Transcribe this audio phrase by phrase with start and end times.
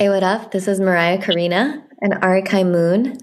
[0.00, 0.52] Hey, what up?
[0.52, 3.18] This is Mariah Karina and Arikai Moon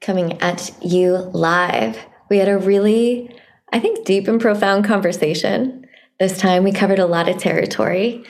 [0.00, 1.98] coming at you live.
[2.30, 3.28] We had a really,
[3.74, 5.84] I think, deep and profound conversation.
[6.18, 8.24] This time we covered a lot of territory.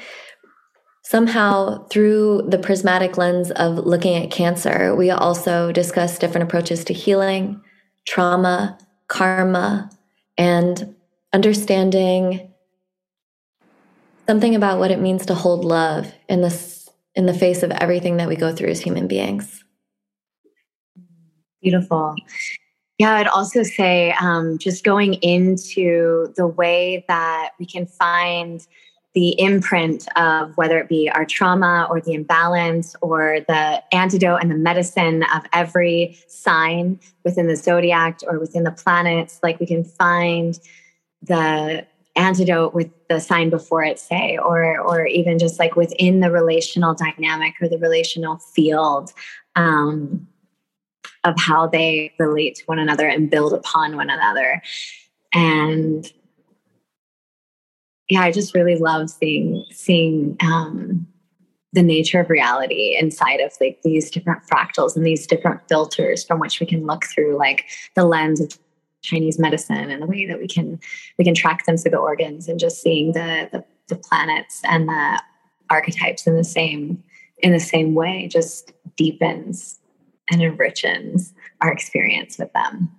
[1.04, 6.92] Somehow, through the prismatic lens of looking at cancer, we also discussed different approaches to
[6.92, 7.60] healing,
[8.08, 8.76] trauma,
[9.06, 9.88] karma,
[10.36, 10.96] and
[11.32, 12.52] understanding
[14.26, 16.73] something about what it means to hold love in this
[17.14, 19.64] in the face of everything that we go through as human beings.
[21.62, 22.14] Beautiful.
[22.98, 28.64] Yeah, I'd also say um, just going into the way that we can find
[29.14, 34.50] the imprint of whether it be our trauma or the imbalance or the antidote and
[34.50, 39.38] the medicine of every sign within the zodiac or within the planets.
[39.42, 40.58] Like we can find
[41.22, 41.86] the
[42.16, 46.94] antidote with the sign before it say or or even just like within the relational
[46.94, 49.12] dynamic or the relational field
[49.56, 50.26] um,
[51.22, 54.62] of how they relate to one another and build upon one another.
[55.32, 56.10] And
[58.08, 61.06] yeah i just really love seeing seeing um,
[61.72, 66.38] the nature of reality inside of like these different fractals and these different filters from
[66.38, 67.64] which we can look through like
[67.96, 68.56] the lens of
[69.04, 70.80] Chinese medicine and the way that we can
[71.18, 74.88] we can track them through the organs and just seeing the, the, the planets and
[74.88, 75.22] the
[75.70, 77.02] archetypes in the same
[77.38, 79.78] in the same way just deepens
[80.30, 82.90] and enriches our experience with them.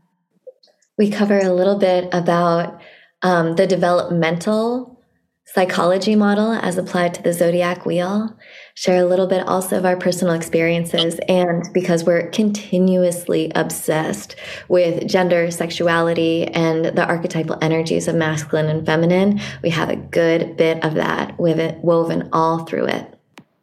[0.98, 2.82] We cover a little bit about
[3.22, 5.02] um, the developmental
[5.46, 8.38] psychology model as applied to the zodiac wheel,
[8.76, 11.18] share a little bit also of our personal experiences.
[11.30, 14.36] And because we're continuously obsessed
[14.68, 20.58] with gender, sexuality, and the archetypal energies of masculine and feminine, we have a good
[20.58, 23.18] bit of that with it woven all through it.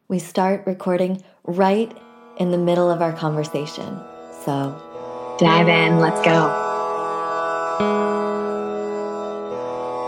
[0.09, 1.97] We start recording right
[2.39, 4.01] in the middle of our conversation.
[4.45, 6.71] So dive in, let's go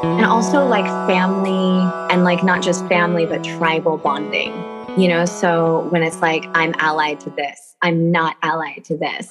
[0.05, 5.88] and also like family and like not just family but tribal bonding you know so
[5.88, 9.28] when it's like i'm allied to this i'm not allied to this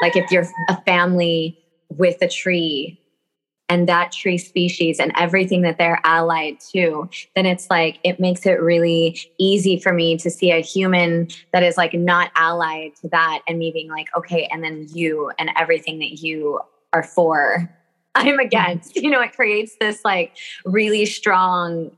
[0.00, 3.00] like if you're a family with a tree
[3.68, 8.46] and that tree species and everything that they're allied to, then it's like it makes
[8.46, 13.08] it really easy for me to see a human that is like not allied to
[13.08, 16.60] that and me being like, okay, and then you and everything that you
[16.92, 17.68] are for
[18.14, 18.96] I'm against.
[18.96, 21.90] You know, it creates this like really strong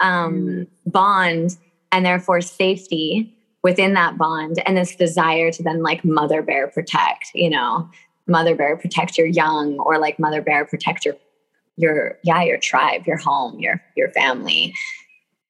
[0.00, 0.66] um, mm.
[0.86, 1.56] bond
[1.96, 7.30] and therefore safety within that bond and this desire to then like mother bear protect,
[7.34, 7.88] you know,
[8.26, 11.16] mother bear protect your young or like mother bear protect your
[11.78, 14.74] your yeah, your tribe, your home, your your family.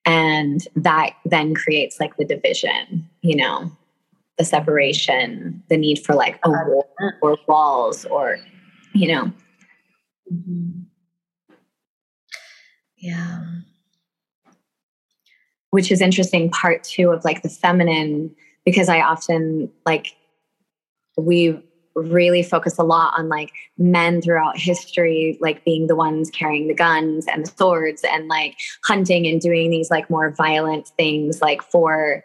[0.05, 3.73] And that then creates like the division, you know,
[4.39, 6.89] the separation, the need for like a wall
[7.21, 8.39] or walls or,
[8.95, 9.33] you know,
[10.33, 10.83] Mm-hmm.
[12.97, 13.45] Yeah.
[15.77, 20.17] Which is interesting, part two of like the feminine, because I often like,
[21.19, 21.63] we
[21.95, 26.75] really focus a lot on like men throughout history, like being the ones carrying the
[26.75, 31.61] guns and the swords and like hunting and doing these like more violent things, like
[31.61, 32.25] for,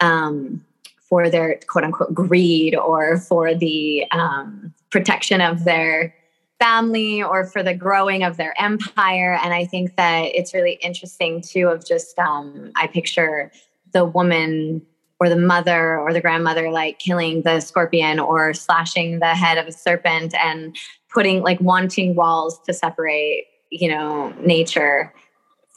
[0.00, 0.64] um,
[1.08, 6.12] for their quote unquote greed or for the um, protection of their
[6.62, 9.36] family or for the growing of their empire.
[9.42, 13.50] And I think that it's really interesting too of just um, I picture
[13.92, 14.82] the woman
[15.18, 19.66] or the mother or the grandmother like killing the scorpion or slashing the head of
[19.66, 20.76] a serpent and
[21.12, 25.12] putting like wanting walls to separate you know nature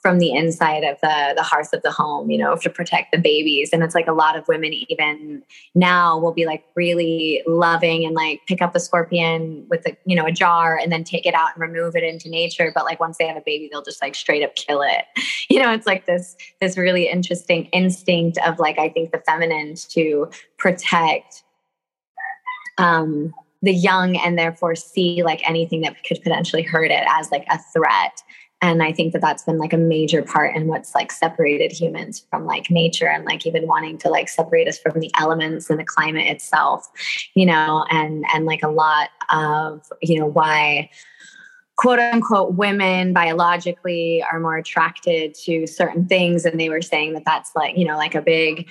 [0.06, 3.18] from the inside of the the hearth of the home you know to protect the
[3.18, 3.72] babies.
[3.74, 5.42] And it's like a lot of women even
[5.74, 10.16] now will be like really loving and like pick up a scorpion with a you
[10.16, 12.72] know a jar and then take it out and remove it into nature.
[12.76, 15.06] But like once they have a baby they'll just like straight up kill it.
[15.48, 19.76] You know it's like this this really interesting instinct of like i think the feminine
[19.90, 21.44] to protect
[22.78, 27.46] um the young and therefore see like anything that could potentially hurt it as like
[27.50, 28.22] a threat
[28.66, 32.26] and i think that that's been like a major part in what's like separated humans
[32.30, 35.80] from like nature and like even wanting to like separate us from the elements and
[35.80, 36.90] the climate itself
[37.36, 40.90] you know and and like a lot of you know why
[41.76, 46.46] quote unquote women biologically are more attracted to certain things.
[46.46, 48.68] And they were saying that that's like you know like a big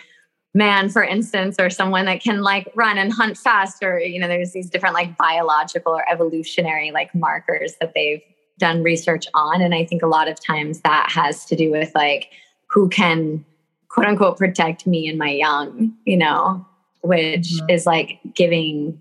[0.54, 4.28] man for instance or someone that can like run and hunt fast or you know
[4.28, 8.22] there's these different like biological or evolutionary like markers that they've
[8.58, 9.60] done research on.
[9.60, 12.30] And I think a lot of times that has to do with like
[12.70, 13.44] who can
[13.88, 16.66] quote unquote protect me and my young, you know,
[17.02, 17.70] which mm-hmm.
[17.70, 19.00] is like giving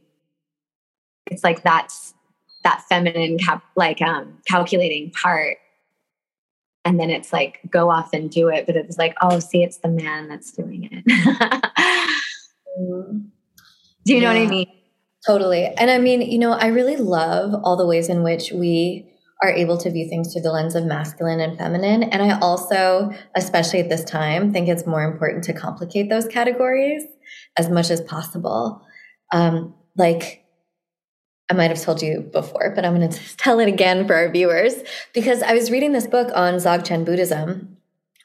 [1.31, 2.13] it's like that's
[2.63, 5.57] that feminine cap like um calculating part
[6.85, 9.77] and then it's like go off and do it but it's like oh see it's
[9.77, 11.05] the man that's doing it
[12.79, 13.19] mm-hmm.
[14.05, 14.67] do you yeah, know what i mean
[15.25, 19.09] totally and i mean you know i really love all the ways in which we
[19.43, 22.03] are able to view things through the lens of masculine and feminine.
[22.03, 27.03] And I also, especially at this time, think it's more important to complicate those categories
[27.57, 28.81] as much as possible.
[29.33, 30.45] Um, like,
[31.49, 34.31] I might have told you before, but I'm going to tell it again for our
[34.31, 34.75] viewers
[35.13, 37.77] because I was reading this book on Dzogchen Buddhism,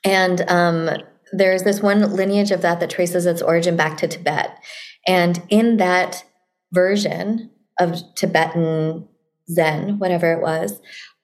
[0.04, 0.88] and um,
[1.32, 4.56] there's this one lineage of that that traces its origin back to Tibet.
[5.04, 6.24] And in that
[6.72, 7.50] version
[7.80, 9.08] of Tibetan
[9.50, 10.80] Zen, whatever it was,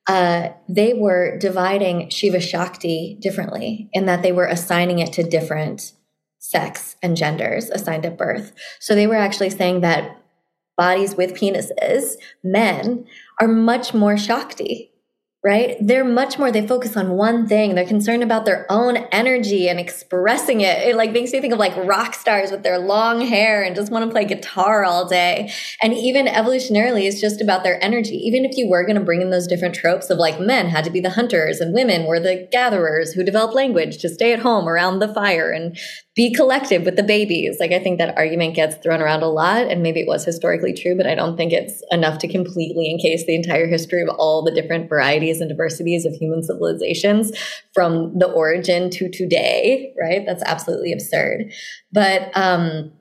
[0.07, 5.93] uh, they were dividing Shiva Shakti differently in that they were assigning it to different
[6.39, 8.53] sex and genders assigned at birth.
[8.81, 10.21] So they were actually saying that
[10.77, 13.07] bodies with penises, men,
[13.41, 14.91] are much more Shakti
[15.45, 15.77] right?
[15.79, 17.75] They're much more, they focus on one thing.
[17.75, 20.79] They're concerned about their own energy and expressing it.
[20.89, 23.93] It like makes me think of like rock stars with their long hair and just
[23.93, 25.53] want to play guitar all day.
[25.83, 28.17] And even evolutionarily, it's just about their energy.
[28.17, 30.85] Even if you were going to bring in those different tropes of like men had
[30.85, 34.39] to be the hunters and women were the gatherers who developed language to stay at
[34.39, 35.77] home around the fire and
[36.15, 37.57] be collective with the babies.
[37.59, 40.73] Like I think that argument gets thrown around a lot and maybe it was historically
[40.73, 44.43] true, but I don't think it's enough to completely encase the entire history of all
[44.43, 47.33] the different varieties and diversities of human civilizations
[47.73, 50.25] from the origin to today, right?
[50.25, 51.53] That's absolutely absurd.
[51.93, 52.93] But um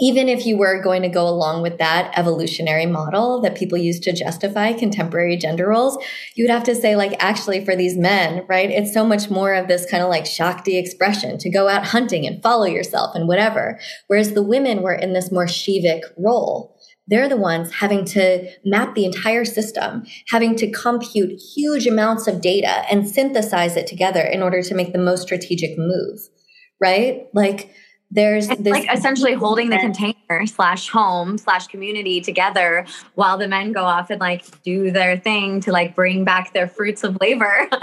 [0.00, 4.00] even if you were going to go along with that evolutionary model that people use
[4.00, 5.98] to justify contemporary gender roles,
[6.34, 9.54] you would have to say, like, actually, for these men, right, it's so much more
[9.54, 13.28] of this kind of like Shakti expression to go out hunting and follow yourself and
[13.28, 13.78] whatever.
[14.06, 16.76] Whereas the women were in this more Shivic role.
[17.06, 22.40] They're the ones having to map the entire system, having to compute huge amounts of
[22.40, 26.20] data and synthesize it together in order to make the most strategic move,
[26.80, 27.26] right?
[27.34, 27.74] Like,
[28.10, 32.84] there's it's this like essentially holding the container slash home slash community together
[33.14, 36.68] while the men go off and like do their thing to like bring back their
[36.68, 37.68] fruits of labor.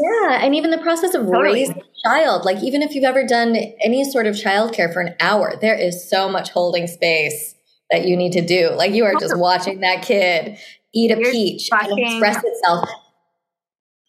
[0.00, 1.42] Yeah and even the process of totally.
[1.42, 5.16] raising a child like even if you've ever done any sort of childcare for an
[5.18, 7.56] hour there is so much holding space
[7.90, 8.70] that you need to do.
[8.70, 10.58] Like you are just watching that kid
[10.94, 12.88] eat a You're peach and express itself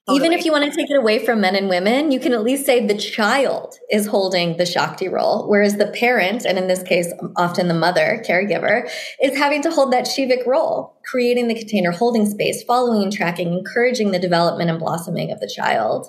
[0.09, 0.25] Totally.
[0.25, 2.43] Even if you want to take it away from men and women, you can at
[2.43, 6.81] least say the child is holding the Shakti role, whereas the parent, and in this
[6.81, 8.89] case, often the mother, caregiver,
[9.21, 13.53] is having to hold that Shivic role, creating the container, holding space, following and tracking,
[13.53, 16.07] encouraging the development and blossoming of the child.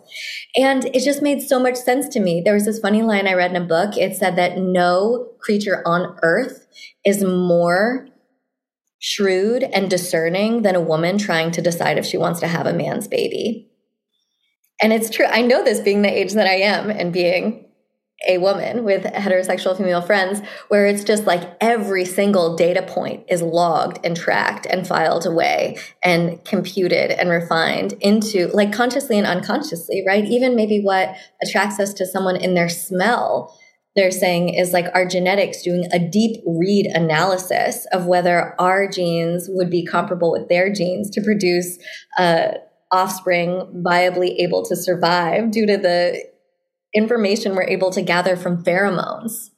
[0.56, 2.40] And it just made so much sense to me.
[2.42, 3.98] There was this funny line I read in a book.
[3.98, 6.66] It said that no creature on earth
[7.04, 8.08] is more
[8.98, 12.72] shrewd and discerning than a woman trying to decide if she wants to have a
[12.72, 13.69] man's baby.
[14.80, 15.26] And it's true.
[15.26, 17.66] I know this being the age that I am and being
[18.28, 23.40] a woman with heterosexual female friends, where it's just like every single data point is
[23.40, 30.04] logged and tracked and filed away and computed and refined into like consciously and unconsciously,
[30.06, 30.24] right?
[30.26, 33.56] Even maybe what attracts us to someone in their smell
[33.96, 39.48] they're saying is like our genetics doing a deep read analysis of whether our genes
[39.50, 41.76] would be comparable with their genes to produce
[42.16, 42.52] uh,
[42.92, 46.22] offspring viably able to survive due to the
[46.94, 49.50] information we're able to gather from pheromones.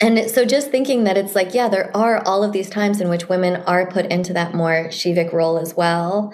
[0.00, 3.10] And so just thinking that it's like, yeah, there are all of these times in
[3.10, 6.32] which women are put into that more Shivic role as well,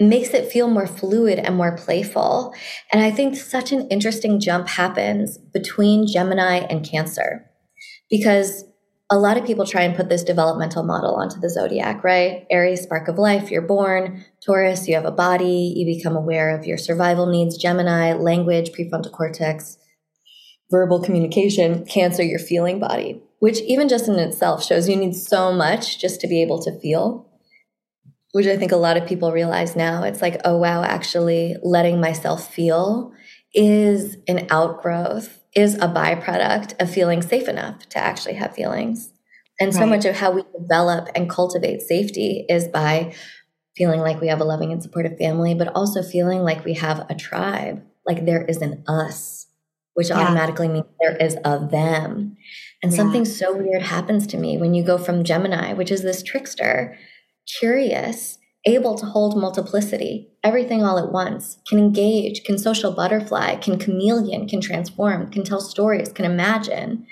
[0.00, 2.54] makes it feel more fluid and more playful.
[2.90, 7.50] And I think such an interesting jump happens between Gemini and Cancer
[8.08, 8.64] because
[9.12, 12.46] a lot of people try and put this developmental model onto the zodiac, right?
[12.50, 14.24] Aries, spark of life, you're born.
[14.42, 17.58] Taurus, you have a body, you become aware of your survival needs.
[17.58, 19.76] Gemini, language, prefrontal cortex,
[20.70, 21.84] verbal communication.
[21.84, 26.18] Cancer, your feeling body, which even just in itself shows you need so much just
[26.22, 27.28] to be able to feel,
[28.32, 30.04] which I think a lot of people realize now.
[30.04, 33.12] It's like, oh, wow, actually letting myself feel
[33.52, 39.12] is an outgrowth is a byproduct of feeling safe enough to actually have feelings.
[39.60, 39.80] And right.
[39.80, 43.14] so much of how we develop and cultivate safety is by
[43.76, 47.06] feeling like we have a loving and supportive family, but also feeling like we have
[47.08, 49.46] a tribe, like there is an us,
[49.94, 50.18] which yeah.
[50.18, 52.36] automatically means there is a them.
[52.82, 52.96] And yeah.
[52.96, 56.98] something so weird happens to me when you go from Gemini, which is this trickster,
[57.58, 63.78] curious, able to hold multiplicity, everything all at once, can engage, can social butterfly, can
[63.78, 67.06] chameleon, can transform, can tell stories, can imagine,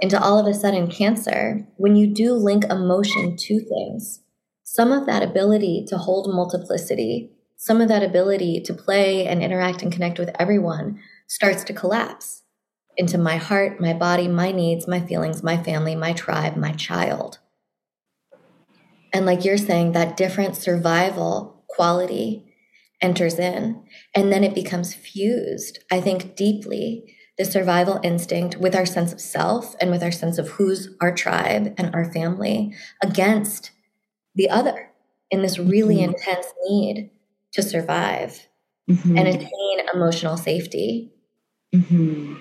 [0.00, 4.20] into all of a sudden cancer, when you do link emotion to things,
[4.62, 9.82] some of that ability to hold multiplicity, some of that ability to play and interact
[9.82, 12.42] and connect with everyone starts to collapse
[12.96, 17.39] into my heart, my body, my needs, my feelings, my family, my tribe, my child.
[19.12, 22.44] And like you're saying, that different survival quality
[23.00, 23.82] enters in.
[24.14, 29.20] And then it becomes fused, I think, deeply the survival instinct with our sense of
[29.20, 33.70] self and with our sense of who's our tribe and our family against
[34.34, 34.90] the other
[35.30, 36.12] in this really mm-hmm.
[36.12, 37.10] intense need
[37.52, 38.46] to survive
[38.90, 39.16] mm-hmm.
[39.16, 41.12] and attain emotional safety.
[41.74, 42.34] Mm-hmm.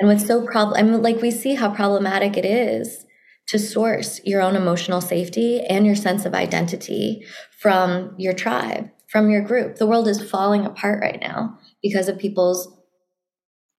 [0.00, 3.06] And what's so problem, I mean, like we see how problematic it is
[3.50, 7.26] to source your own emotional safety and your sense of identity
[7.58, 9.76] from your tribe, from your group.
[9.76, 12.72] The world is falling apart right now because of people's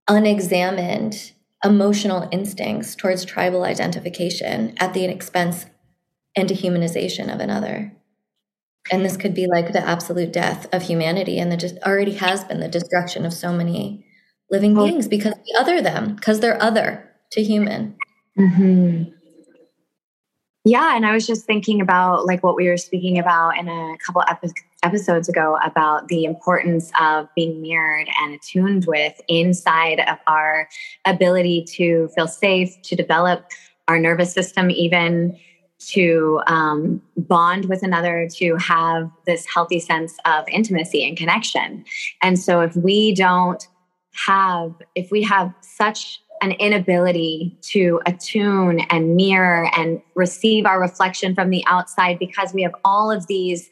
[0.09, 1.31] unexamined
[1.63, 5.67] emotional instincts towards tribal identification at the expense
[6.35, 7.95] and dehumanization of another.
[8.91, 12.59] And this could be like the absolute death of humanity, and just already has been
[12.59, 14.05] the destruction of so many
[14.49, 17.95] living beings because we other them, because they're other to human.
[18.37, 19.20] Mm-hmm.
[20.63, 23.97] Yeah, and I was just thinking about like what we were speaking about in a
[24.05, 24.53] couple epi-
[24.83, 30.69] episodes ago about the importance of being mirrored and attuned with inside of our
[31.05, 33.45] ability to feel safe, to develop
[33.87, 35.35] our nervous system, even
[35.79, 41.83] to um, bond with another, to have this healthy sense of intimacy and connection.
[42.21, 43.67] And so, if we don't
[44.13, 51.35] have, if we have such an inability to attune and mirror and receive our reflection
[51.35, 53.69] from the outside because we have all of these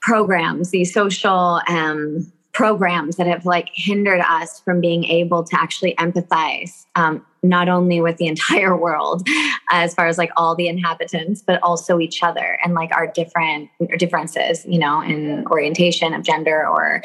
[0.00, 5.94] programs, these social um, programs that have like hindered us from being able to actually
[5.96, 9.28] empathize um, not only with the entire world
[9.70, 13.68] as far as like all the inhabitants but also each other and like our different
[13.98, 17.02] differences you know in orientation of gender or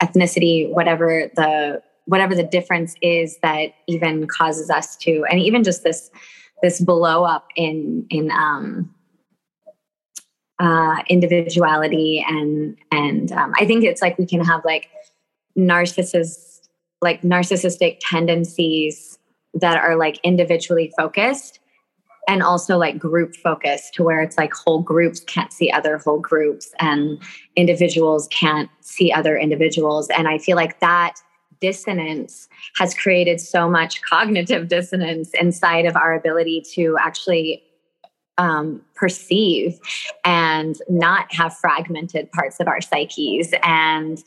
[0.00, 5.82] ethnicity whatever the whatever the difference is that even causes us to and even just
[5.82, 6.10] this
[6.62, 8.94] this blow up in in um
[10.58, 14.90] uh individuality and and um, i think it's like we can have like
[15.58, 16.68] narcissist
[17.00, 19.18] like narcissistic tendencies
[19.54, 21.60] that are like individually focused
[22.28, 26.20] and also like group focused to where it's like whole groups can't see other whole
[26.20, 27.18] groups and
[27.56, 30.08] individuals can't see other individuals.
[30.10, 31.14] And i feel like that
[31.62, 37.62] dissonance has created so much cognitive dissonance inside of our ability to actually
[38.36, 39.78] um, perceive
[40.24, 43.54] and not have fragmented parts of our psyches.
[43.62, 44.22] And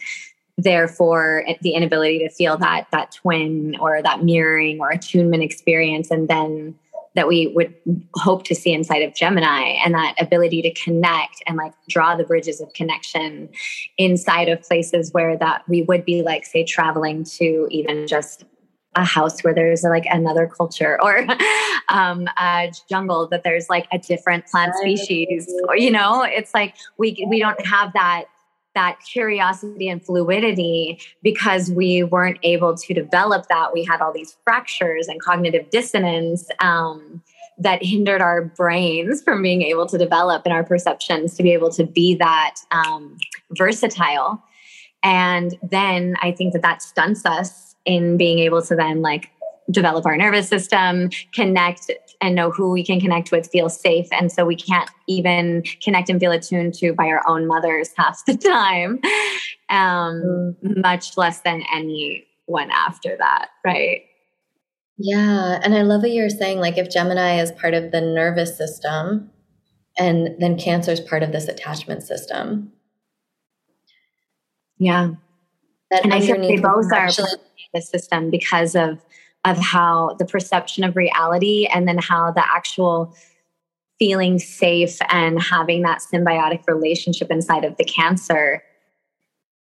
[0.58, 6.30] therefore the inability to feel that that twin or that mirroring or attunement experience and
[6.30, 6.74] then
[7.16, 7.74] that we would
[8.16, 12.24] hope to see inside of Gemini and that ability to connect and like draw the
[12.24, 13.50] bridges of connection
[13.98, 18.44] inside of places where that we would be like say traveling to even just
[18.96, 21.26] a house where there's like another culture or
[21.90, 26.76] um, a jungle that there's like a different plant species or you know it's like
[26.98, 28.26] we we don't have that
[28.76, 33.74] that curiosity and fluidity because we weren't able to develop that.
[33.74, 37.24] We had all these fractures and cognitive dissonance um,
[37.58, 41.72] that hindered our brains from being able to develop and our perceptions to be able
[41.72, 43.18] to be that um,
[43.52, 44.44] versatile.
[45.02, 49.32] And then I think that that stunts us in being able to then like
[49.72, 51.92] develop our nervous system, connect
[52.22, 54.08] and know who we can connect with, feel safe.
[54.12, 58.24] And so we can't even connect and feel attuned to by our own mothers half
[58.26, 59.00] the time,
[59.70, 60.82] um, mm.
[60.82, 64.02] much less than anyone after that, right?
[64.98, 65.60] Yeah.
[65.64, 66.60] And I love what you're saying.
[66.60, 69.30] Like, if Gemini is part of the nervous system,
[69.98, 72.72] and then Cancer is part of this attachment system.
[74.78, 75.12] Yeah.
[75.92, 77.10] That and I think they both are
[77.74, 79.00] the system because of
[79.46, 83.16] of how the perception of reality and then how the actual
[84.00, 88.62] feeling safe and having that symbiotic relationship inside of the cancer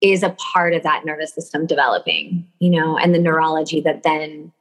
[0.01, 4.51] is a part of that nervous system developing, you know, and the neurology that then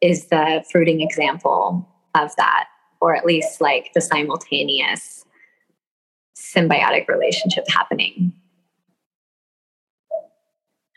[0.00, 2.66] is the fruiting example of that,
[3.00, 5.24] or at least like the simultaneous
[6.36, 8.32] symbiotic relationship happening.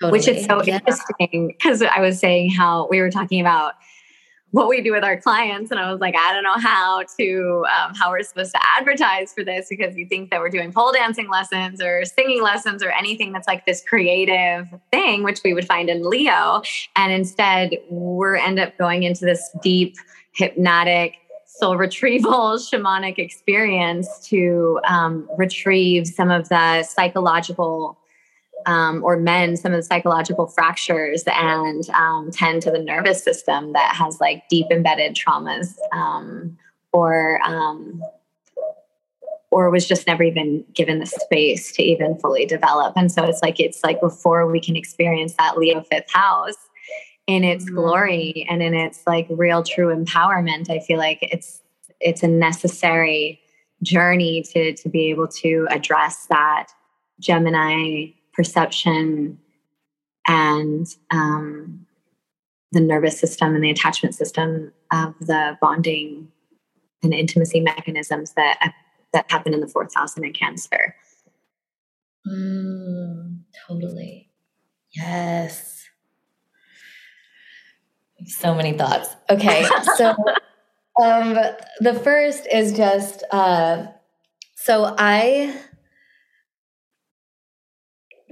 [0.02, 0.20] Totally.
[0.20, 0.76] Which is so yeah.
[0.76, 3.74] interesting because I was saying how we were talking about
[4.52, 5.72] what we do with our clients.
[5.72, 9.34] And I was like, I don't know how to, um, how we're supposed to advertise
[9.34, 12.92] for this because you think that we're doing pole dancing lessons or singing lessons or
[12.92, 16.62] anything that's like this creative thing, which we would find in Leo.
[16.96, 19.96] And instead, we're end up going into this deep,
[20.34, 27.98] hypnotic, soul retrieval shamanic experience to um, retrieve some of the psychological
[28.68, 33.74] um, or mend some of the psychological fractures and um, tend to the nervous system
[33.74, 36.58] that has like deep embedded traumas um,
[36.92, 38.04] or um,
[39.50, 43.42] or was just never even given the space to even fully develop and so it's
[43.42, 46.68] like it's like before we can experience that leo fifth house
[47.26, 47.76] in its mm-hmm.
[47.76, 51.62] glory and in its like real true empowerment i feel like it's
[52.02, 53.40] it's a necessary
[53.82, 56.68] journey to to be able to address that
[57.20, 59.40] gemini perception
[60.28, 61.86] and um,
[62.72, 66.28] the nervous system and the attachment system of the bonding
[67.04, 68.74] and intimacy mechanisms that
[69.14, 70.96] that happen in the fourth house and in cancer.
[72.28, 74.30] Mm, totally.
[74.92, 75.86] Yes.
[78.26, 79.16] So many thoughts.
[79.30, 79.66] Okay
[79.96, 80.16] so
[81.02, 81.38] um
[81.80, 83.88] the first is just uh
[84.56, 85.56] so i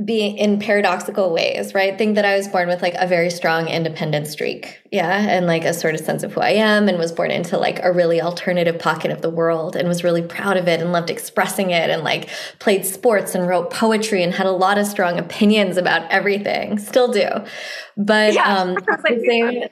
[0.03, 1.97] be in paradoxical ways, right?
[1.97, 4.81] Think that I was born with like a very strong independent streak.
[4.91, 5.17] Yeah.
[5.17, 7.79] And like a sort of sense of who I am and was born into like
[7.81, 11.09] a really alternative pocket of the world and was really proud of it and loved
[11.09, 12.27] expressing it and like
[12.59, 16.77] played sports and wrote poetry and had a lot of strong opinions about everything.
[16.77, 17.29] Still do.
[17.95, 19.63] But yeah, um at the, same,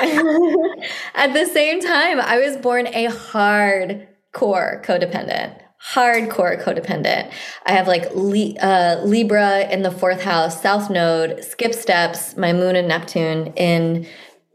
[1.14, 7.32] at the same time, I was born a hardcore codependent hardcore codependent.
[7.66, 12.76] I have like uh, Libra in the fourth house, South Node, skip steps, my moon
[12.76, 14.06] and Neptune in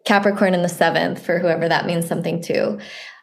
[0.06, 2.80] Capricorn in the seventh, for whoever that means something to.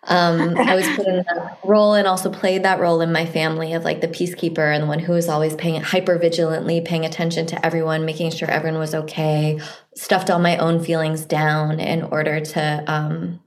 [0.07, 3.73] Um, I was put in that role and also played that role in my family
[3.73, 7.47] of like the peacekeeper and the one who was always paying hyper vigilantly, paying attention
[7.47, 9.59] to everyone, making sure everyone was okay,
[9.97, 13.41] stuffed all my own feelings down in order to um,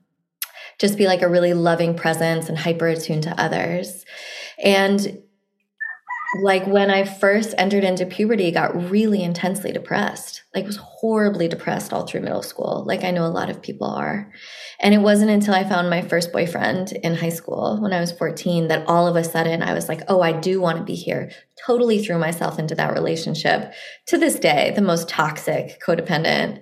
[0.80, 4.06] just be like a really loving presence and hyper attuned to others.
[4.64, 5.24] And
[6.42, 10.44] like when I first entered into puberty, got really intensely depressed.
[10.54, 12.84] Like was horribly depressed all through middle school.
[12.86, 14.32] Like I know a lot of people are.
[14.80, 18.12] And it wasn't until I found my first boyfriend in high school when I was
[18.12, 20.96] 14 that all of a sudden I was like, oh, I do want to be
[20.96, 21.32] here.
[21.66, 23.74] Totally threw myself into that relationship.
[24.08, 26.62] To this day, the most toxic, codependent,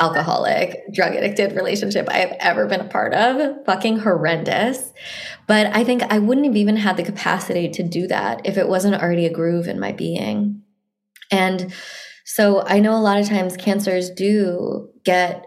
[0.00, 3.64] alcoholic, drug addicted relationship I have ever been a part of.
[3.64, 4.92] Fucking horrendous.
[5.46, 8.68] But I think I wouldn't have even had the capacity to do that if it
[8.68, 10.62] wasn't already a groove in my being.
[11.30, 11.72] And
[12.24, 15.46] so I know a lot of times cancers do get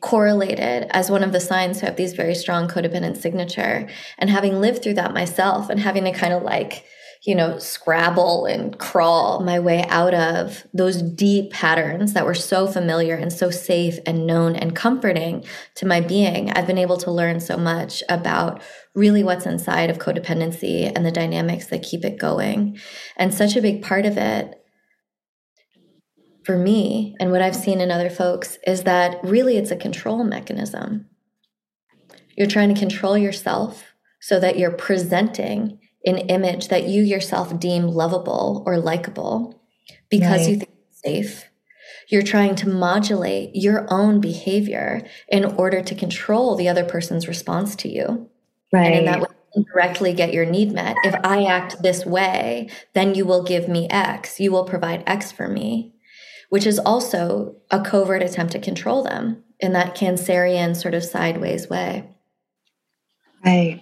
[0.00, 3.88] correlated as one of the signs to have these very strong codependent signature.
[4.18, 6.84] And having lived through that myself and having to kind of like,
[7.24, 12.66] you know, scrabble and crawl my way out of those deep patterns that were so
[12.66, 15.44] familiar and so safe and known and comforting
[15.76, 16.50] to my being.
[16.50, 18.60] I've been able to learn so much about
[18.96, 22.78] really what's inside of codependency and the dynamics that keep it going.
[23.16, 24.58] And such a big part of it
[26.44, 30.24] for me and what I've seen in other folks is that really it's a control
[30.24, 31.06] mechanism.
[32.36, 33.84] You're trying to control yourself
[34.20, 39.62] so that you're presenting an image that you yourself deem lovable or likable
[40.10, 40.50] because right.
[40.50, 41.44] you think it's safe.
[42.08, 47.76] You're trying to modulate your own behavior in order to control the other person's response
[47.76, 48.28] to you.
[48.72, 48.86] Right.
[48.86, 49.26] And in that way,
[49.72, 50.96] directly get your need met.
[51.04, 54.40] If I act this way, then you will give me X.
[54.40, 55.94] You will provide X for me,
[56.48, 61.68] which is also a covert attempt to control them in that Cancerian sort of sideways
[61.68, 62.08] way.
[63.44, 63.80] Right.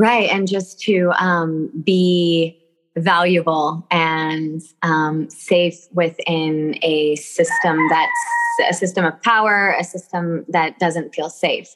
[0.00, 0.30] Right.
[0.30, 2.58] And just to um, be
[2.96, 10.78] valuable and um, safe within a system that's a system of power, a system that
[10.78, 11.68] doesn't feel safe.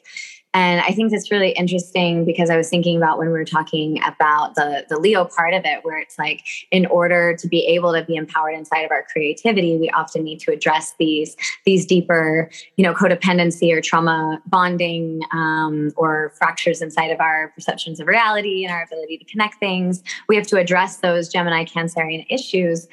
[0.55, 4.01] And I think that's really interesting because I was thinking about when we were talking
[4.03, 7.91] about the, the Leo part of it, where it's like, in order to be able
[7.91, 12.49] to be empowered inside of our creativity, we often need to address these, these deeper,
[12.77, 18.63] you know, codependency or trauma bonding um, or fractures inside of our perceptions of reality
[18.63, 20.01] and our ability to connect things.
[20.29, 22.87] We have to address those Gemini Cancerian issues.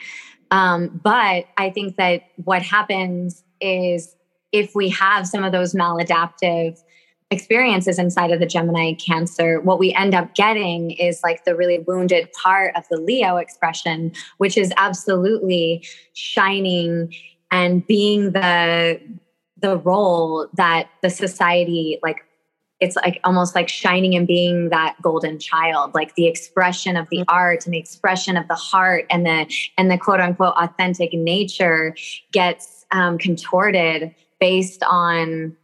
[0.51, 4.17] Um, but I think that what happens is
[4.51, 6.83] if we have some of those maladaptive
[7.33, 11.81] experiences inside of the Gemini Cancer, what we end up getting is like the really
[11.81, 17.13] wounded part of the Leo expression, which is absolutely shining
[17.51, 19.01] and being the
[19.61, 22.25] the role that the society like
[22.81, 27.19] it's like almost like shining and being that golden child like the expression of the
[27.19, 27.35] mm-hmm.
[27.35, 29.47] art and the expression of the heart and the
[29.79, 31.95] and the quote unquote authentic nature
[32.33, 35.57] gets um, contorted based on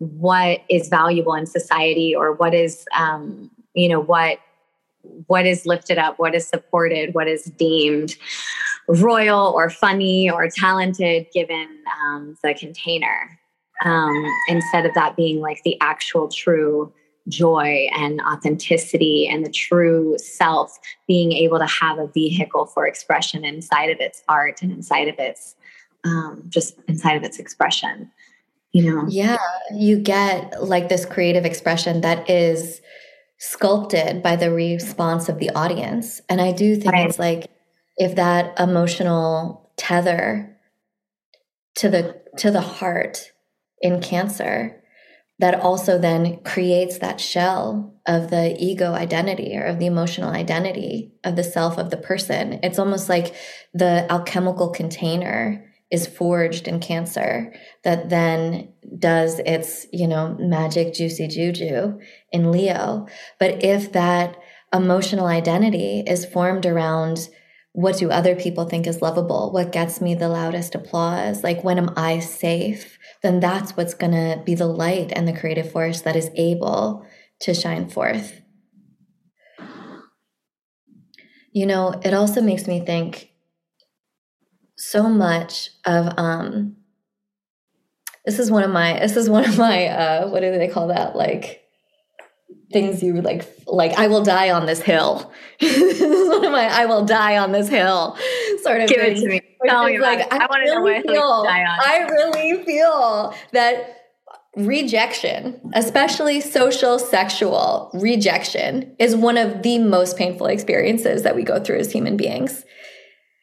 [0.00, 4.38] what is valuable in society or what is um, you know what
[5.26, 8.16] what is lifted up what is supported what is deemed
[8.88, 11.68] royal or funny or talented given
[12.02, 13.38] um, the container
[13.84, 16.90] um, instead of that being like the actual true
[17.28, 23.44] joy and authenticity and the true self being able to have a vehicle for expression
[23.44, 25.56] inside of its art and inside of its
[26.04, 28.10] um, just inside of its expression
[28.72, 29.36] you know yeah
[29.74, 32.80] you get like this creative expression that is
[33.38, 37.08] sculpted by the response of the audience and i do think right.
[37.08, 37.50] it's like
[37.96, 40.56] if that emotional tether
[41.74, 43.32] to the to the heart
[43.80, 44.80] in cancer
[45.40, 51.14] that also then creates that shell of the ego identity or of the emotional identity
[51.24, 52.60] of the self of the person.
[52.62, 53.34] It's almost like
[53.72, 57.52] the alchemical container is forged in cancer
[57.84, 61.98] that then does its, you know, magic juicy juju
[62.32, 63.06] in Leo.
[63.38, 64.36] But if that
[64.72, 67.28] emotional identity is formed around
[67.72, 69.52] what do other people think is lovable?
[69.52, 71.44] What gets me the loudest applause?
[71.44, 72.98] Like, when am I safe?
[73.22, 77.06] then that's what's going to be the light and the creative force that is able
[77.40, 78.40] to shine forth.
[81.52, 83.29] You know, it also makes me think
[84.80, 86.74] so much of um
[88.24, 90.88] this is one of my this is one of my uh what do they call
[90.88, 91.60] that like
[92.72, 95.32] things you like like I will die on this hill.
[95.60, 98.16] this is one of my I will die on this hill
[98.62, 99.16] sort of Give thing.
[99.16, 99.40] it to me.
[99.66, 101.44] Tell me like, I, I want to know feel.
[101.48, 103.96] I really feel that
[104.56, 111.62] rejection, especially social sexual rejection, is one of the most painful experiences that we go
[111.62, 112.64] through as human beings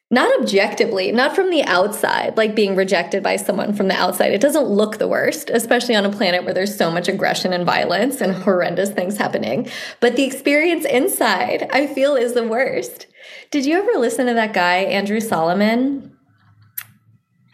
[0.10, 4.32] not objectively, not from the outside, like being rejected by someone from the outside.
[4.32, 7.66] It doesn't look the worst, especially on a planet where there's so much aggression and
[7.66, 9.70] violence and horrendous things happening.
[10.00, 13.08] But the experience inside, I feel, is the worst.
[13.52, 16.14] Did you ever listen to that guy, Andrew Solomon?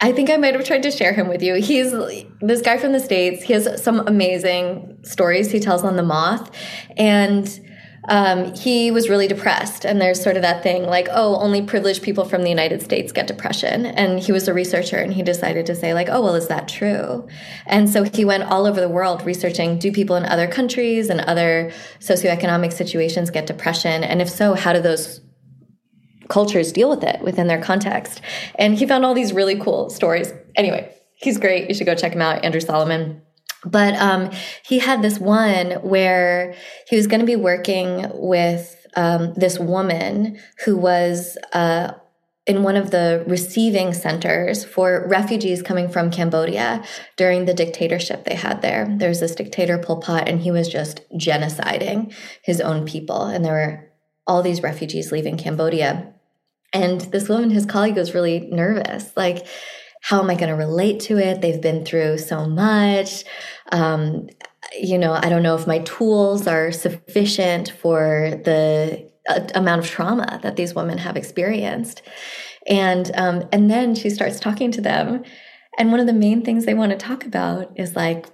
[0.00, 1.54] I think I might have tried to share him with you.
[1.54, 1.92] He's
[2.40, 3.42] this guy from the States.
[3.42, 6.52] He has some amazing stories he tells on the moth.
[6.96, 7.48] And
[8.08, 9.84] um, he was really depressed.
[9.84, 13.12] And there's sort of that thing like, oh, only privileged people from the United States
[13.12, 13.86] get depression.
[13.86, 16.68] And he was a researcher and he decided to say, like, oh, well, is that
[16.68, 17.26] true?
[17.66, 21.20] And so he went all over the world researching do people in other countries and
[21.22, 24.04] other socioeconomic situations get depression?
[24.04, 25.20] And if so, how do those
[26.28, 28.20] cultures deal with it within their context?
[28.56, 30.32] And he found all these really cool stories.
[30.56, 31.68] Anyway, he's great.
[31.68, 33.22] You should go check him out, Andrew Solomon.
[33.64, 34.30] But um,
[34.64, 36.54] he had this one where
[36.88, 41.92] he was going to be working with um, this woman who was uh,
[42.46, 46.84] in one of the receiving centers for refugees coming from Cambodia
[47.16, 48.94] during the dictatorship they had there.
[48.98, 53.24] There was this dictator Pol Pot, and he was just genociding his own people.
[53.24, 53.90] And there were
[54.26, 56.12] all these refugees leaving Cambodia.
[56.72, 59.16] And this woman, his colleague, was really nervous.
[59.16, 59.46] Like,
[60.02, 61.40] how am I going to relate to it?
[61.40, 63.24] They've been through so much.
[63.72, 64.28] Um,
[64.80, 69.90] you know, I don't know if my tools are sufficient for the uh, amount of
[69.90, 72.02] trauma that these women have experienced.
[72.66, 75.22] And um, and then she starts talking to them,
[75.78, 78.26] and one of the main things they want to talk about is like,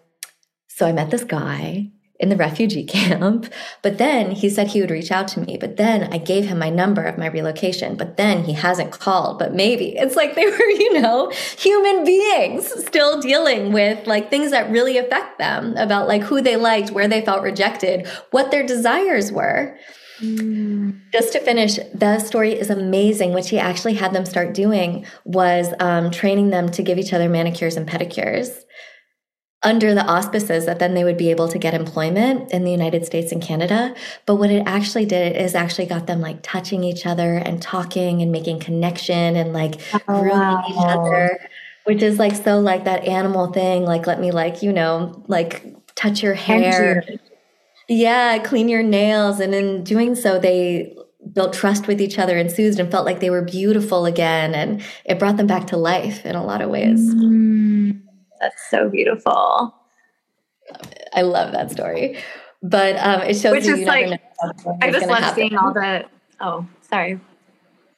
[0.68, 3.52] so I met this guy in the refugee camp.
[3.82, 5.56] But then he said he would reach out to me.
[5.58, 7.96] But then I gave him my number of my relocation.
[7.96, 9.38] But then he hasn't called.
[9.38, 14.52] But maybe it's like they were, you know, human beings still dealing with like things
[14.52, 18.64] that really affect them about like who they liked, where they felt rejected, what their
[18.64, 19.76] desires were.
[20.20, 21.00] Mm.
[21.12, 23.32] Just to finish, the story is amazing.
[23.32, 27.28] What she actually had them start doing was um, training them to give each other
[27.28, 28.64] manicures and pedicures
[29.62, 33.04] under the auspices that then they would be able to get employment in the United
[33.04, 33.94] States and Canada.
[34.24, 38.22] But what it actually did is actually got them like touching each other and talking
[38.22, 40.64] and making connection and like oh, grooming wow.
[40.66, 41.48] each other,
[41.84, 43.84] which is like so like that animal thing.
[43.84, 45.62] Like, let me like, you know, like
[45.94, 47.04] touch your hair.
[47.86, 49.40] Yeah, clean your nails.
[49.40, 50.96] And in doing so, they
[51.34, 54.54] built trust with each other and soothed and felt like they were beautiful again.
[54.54, 57.14] And it brought them back to life in a lot of ways.
[57.14, 58.00] Mm.
[58.40, 59.74] That's so beautiful.
[61.14, 62.18] I love that story.
[62.62, 64.20] But um, it shows Which is like,
[64.82, 65.34] I just love happen.
[65.34, 66.04] seeing all the,
[66.40, 67.20] oh, sorry.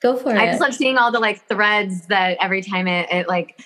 [0.01, 0.39] Go for I it.
[0.39, 3.61] I just love seeing all the like threads that every time it, it like,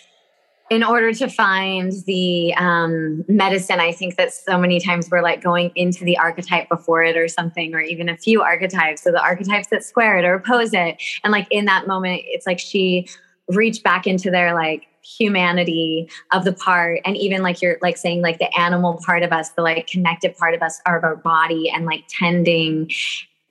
[0.68, 5.40] in order to find the um, medicine, I think that so many times we're like
[5.40, 9.02] going into the archetype before it or something, or even a few archetypes.
[9.02, 11.00] So the archetypes that square it or oppose it.
[11.22, 13.06] And like in that moment, it's like she
[13.48, 18.22] reached back into their like humanity of the part and even like you're like saying
[18.22, 21.70] like the animal part of us the like connected part of us of our body
[21.70, 22.90] and like tending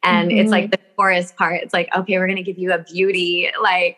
[0.04, 0.40] and mm-hmm.
[0.40, 3.50] it's like the forest part it's like okay we're going to give you a beauty
[3.62, 3.98] like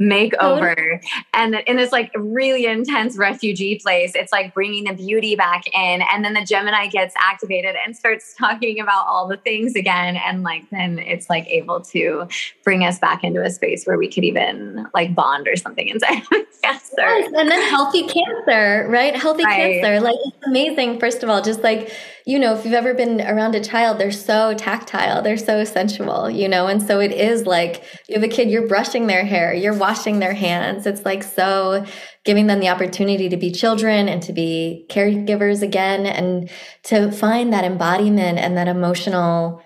[0.00, 1.02] makeover.
[1.34, 4.12] And in this like really intense refugee place.
[4.14, 8.34] It's like bringing the beauty back in and then the gemini gets activated and starts
[8.38, 12.26] talking about all the things again and like then it's like able to
[12.64, 16.22] bring us back into a space where we could even like bond or something inside
[16.62, 16.94] cancer.
[16.98, 19.14] Yes, and then healthy cancer right?
[19.14, 19.80] Healthy right.
[19.82, 21.92] cancer like it's amazing first of all just like
[22.24, 26.30] you know, if you've ever been around a child, they're so tactile, they're so sensual,
[26.30, 29.52] you know, and so it is like you have a kid, you're brushing their hair,
[29.52, 30.86] you're washing their hands.
[30.86, 31.84] It's like so
[32.24, 36.48] giving them the opportunity to be children and to be caregivers again and
[36.84, 39.62] to find that embodiment and that emotional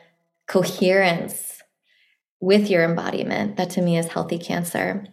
[0.49, 1.63] coherence
[2.41, 3.57] with your embodiment.
[3.57, 5.05] That to me is healthy cancer.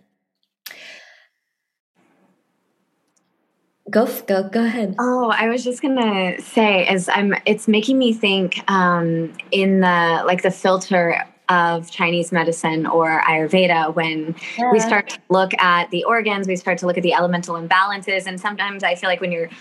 [3.94, 4.96] Go go go ahead.
[4.98, 10.24] Oh, I was just gonna say, as I'm, it's making me think um, in the
[10.26, 14.72] like the filter of Chinese medicine or Ayurveda when yeah.
[14.72, 18.26] we start to look at the organs, we start to look at the elemental imbalances,
[18.26, 19.52] and sometimes I feel like when you're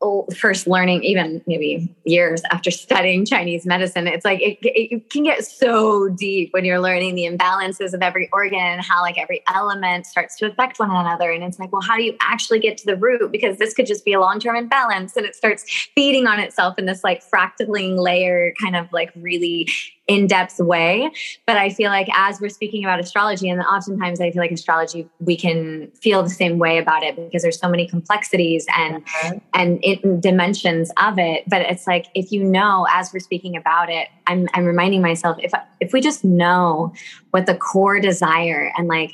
[0.00, 5.24] Oh, first learning even maybe years after studying chinese medicine it's like it, it, can
[5.24, 9.42] get so deep when you're learning the imbalances of every organ and how like every
[9.52, 11.30] element starts to affect one another.
[11.30, 13.30] And it's like well how do you actually get to the root?
[13.32, 16.86] Because this could just be a long-term imbalance and it starts feeding on itself in
[16.86, 19.68] this like fractaling layer kind of like really
[20.08, 21.10] in-depth way
[21.46, 25.08] but i feel like as we're speaking about astrology and oftentimes i feel like astrology
[25.20, 29.38] we can feel the same way about it because there's so many complexities and mm-hmm.
[29.54, 33.90] and it, dimensions of it but it's like if you know as we're speaking about
[33.90, 36.92] it i'm i'm reminding myself if if we just know
[37.30, 39.12] what the core desire and like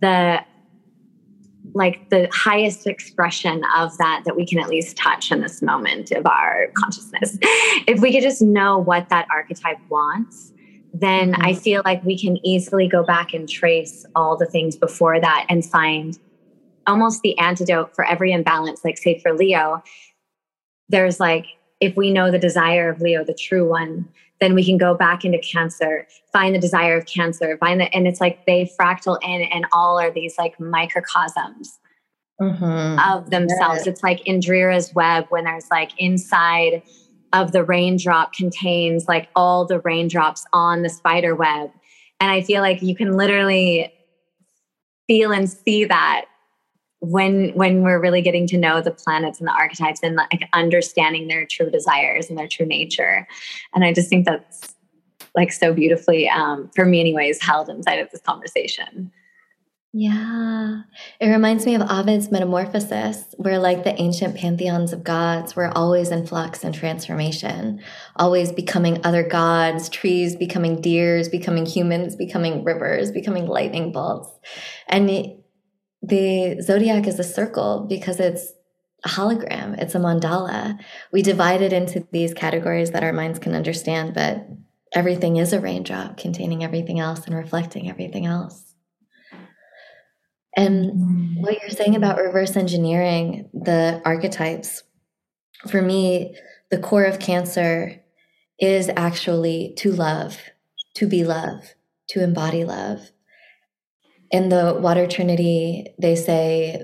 [0.00, 0.44] the
[1.74, 6.10] like the highest expression of that that we can at least touch in this moment
[6.10, 7.38] of our consciousness.
[7.86, 10.52] If we could just know what that archetype wants,
[10.92, 11.42] then mm-hmm.
[11.42, 15.46] I feel like we can easily go back and trace all the things before that
[15.48, 16.18] and find
[16.86, 18.84] almost the antidote for every imbalance.
[18.84, 19.82] Like, say, for Leo,
[20.88, 21.46] there's like,
[21.80, 24.08] if we know the desire of Leo, the true one,
[24.42, 28.08] then we can go back into cancer, find the desire of cancer, find that, and
[28.08, 31.78] it's like they fractal in and all are these like microcosms
[32.40, 32.98] mm-hmm.
[33.08, 33.86] of themselves.
[33.86, 36.82] It's like Indra's web when there's like inside
[37.32, 41.70] of the raindrop contains like all the raindrops on the spider web.
[42.18, 43.92] And I feel like you can literally
[45.06, 46.24] feel and see that
[47.02, 51.26] when when we're really getting to know the planets and the archetypes and like understanding
[51.26, 53.26] their true desires and their true nature.
[53.74, 54.74] And i just think that's
[55.34, 59.10] like so beautifully um, for me anyways held inside of this conversation.
[59.94, 60.82] Yeah.
[61.20, 66.10] It reminds me of ovid's metamorphosis where like the ancient pantheons of gods were always
[66.10, 67.82] in flux and transformation
[68.16, 74.30] always becoming other gods trees becoming deers becoming humans becoming rivers becoming lightning bolts.
[74.88, 75.41] And it,
[76.02, 78.52] the zodiac is a circle because it's
[79.04, 80.78] a hologram, it's a mandala.
[81.12, 84.46] We divide it into these categories that our minds can understand, but
[84.94, 88.74] everything is a raindrop containing everything else and reflecting everything else.
[90.56, 91.40] And mm.
[91.40, 94.82] what you're saying about reverse engineering the archetypes,
[95.68, 96.36] for me,
[96.70, 98.02] the core of Cancer
[98.58, 100.38] is actually to love,
[100.94, 101.74] to be love,
[102.08, 103.12] to embody love
[104.32, 106.82] in the water trinity they say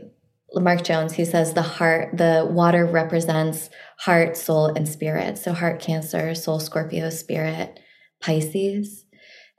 [0.55, 5.39] mark jones he says the heart the water represents heart soul and spirit.
[5.39, 7.81] So heart cancer soul scorpio spirit
[8.21, 9.05] pisces.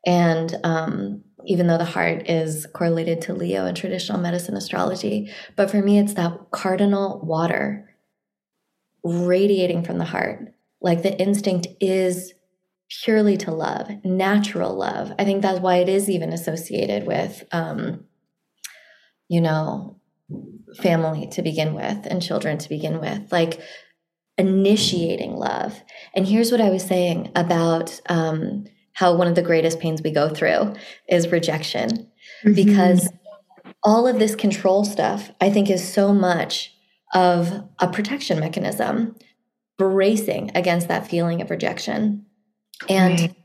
[0.06, 5.70] And um, even though the heart is correlated to leo in traditional medicine astrology but
[5.70, 7.90] for me it's that cardinal water
[9.04, 10.54] radiating from the heart.
[10.82, 12.34] Like the instinct is
[13.04, 15.14] purely to love, natural love.
[15.20, 18.06] I think that's why it is even associated with, um,
[19.28, 20.00] you know,
[20.78, 23.62] family to begin with and children to begin with, like
[24.38, 25.82] initiating love.
[26.16, 30.12] And here's what I was saying about um, how one of the greatest pains we
[30.12, 30.74] go through
[31.08, 32.54] is rejection, mm-hmm.
[32.54, 33.10] because
[33.84, 36.74] all of this control stuff, I think, is so much
[37.14, 39.16] of a protection mechanism
[39.78, 42.26] bracing against that feeling of rejection
[42.88, 43.36] and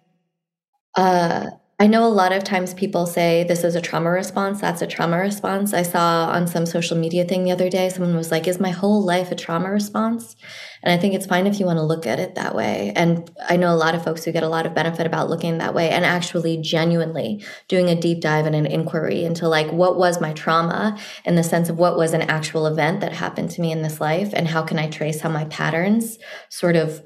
[0.96, 4.80] uh, I know a lot of times people say this is a trauma response, that's
[4.80, 5.74] a trauma response.
[5.74, 8.70] I saw on some social media thing the other day, someone was like, Is my
[8.70, 10.36] whole life a trauma response?
[10.84, 12.92] And I think it's fine if you want to look at it that way.
[12.94, 15.58] And I know a lot of folks who get a lot of benefit about looking
[15.58, 19.96] that way and actually genuinely doing a deep dive and an inquiry into like, what
[19.96, 23.60] was my trauma in the sense of what was an actual event that happened to
[23.60, 24.30] me in this life?
[24.32, 26.18] And how can I trace how my patterns
[26.50, 27.02] sort of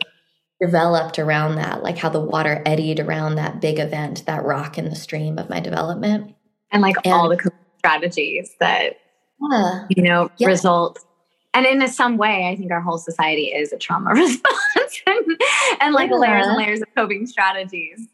[0.60, 4.88] developed around that, like how the water eddied around that big event, that rock in
[4.88, 6.34] the stream of my development.
[6.70, 8.98] And like and, all the strategies that,
[9.50, 10.48] yeah, you know, yeah.
[10.48, 10.98] result.
[11.54, 15.40] And in some way, I think our whole society is a trauma response and,
[15.80, 16.16] and like yeah.
[16.16, 18.06] layers and layers of coping strategies.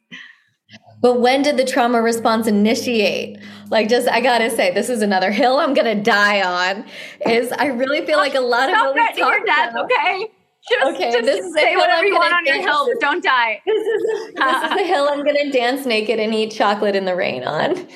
[1.01, 3.39] But when did the trauma response initiate?
[3.71, 6.85] Like, just I gotta say, this is another hill I'm gonna die on.
[7.27, 10.31] Is I really feel oh, like a lot of what we talk your death, okay?
[10.69, 13.61] Just, okay, just this say whatever you want on your hill, but don't die.
[13.67, 17.05] This is, this is the hill I'm going to dance naked and eat chocolate in
[17.05, 17.87] the rain on.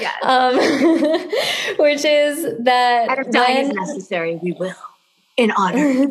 [0.00, 0.10] Yeah.
[0.22, 0.56] Um,
[1.78, 4.74] which is that and if dying is necessary, we will
[5.36, 6.06] in honor.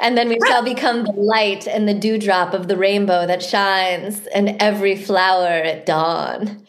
[0.00, 4.26] and then we shall become the light and the dewdrop of the rainbow that shines
[4.34, 6.64] in every flower at dawn.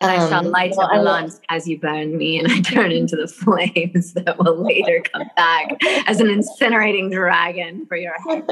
[0.00, 2.90] I shall um, light well, up the lamps as you burn me, and I turn
[2.90, 8.44] into the flames that will later come back as an incinerating dragon for your head.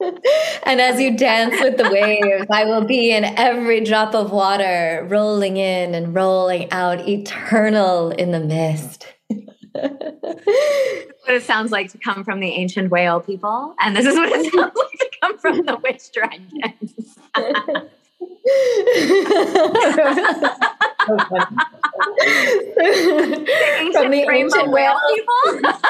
[0.64, 5.06] and as you dance with the waves, I will be in every drop of water,
[5.08, 9.06] rolling in and rolling out, eternal in the mist.
[9.72, 9.84] what
[11.28, 14.52] it sounds like to come from the ancient whale people, and this is what it
[14.52, 17.18] sounds like to come from the witch dragons.
[23.92, 25.70] From the ancient whale people.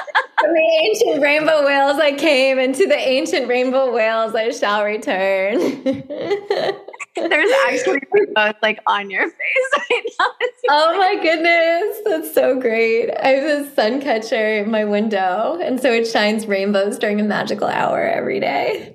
[0.41, 4.85] From the ancient rainbow whales I came, and to the ancient rainbow whales I shall
[4.85, 5.59] return.
[7.17, 10.27] There's actually rainbows like on your face right now.
[10.71, 13.11] oh my goodness, that's so great!
[13.11, 17.25] I have a sun catcher in my window, and so it shines rainbows during a
[17.25, 18.95] magical hour every day.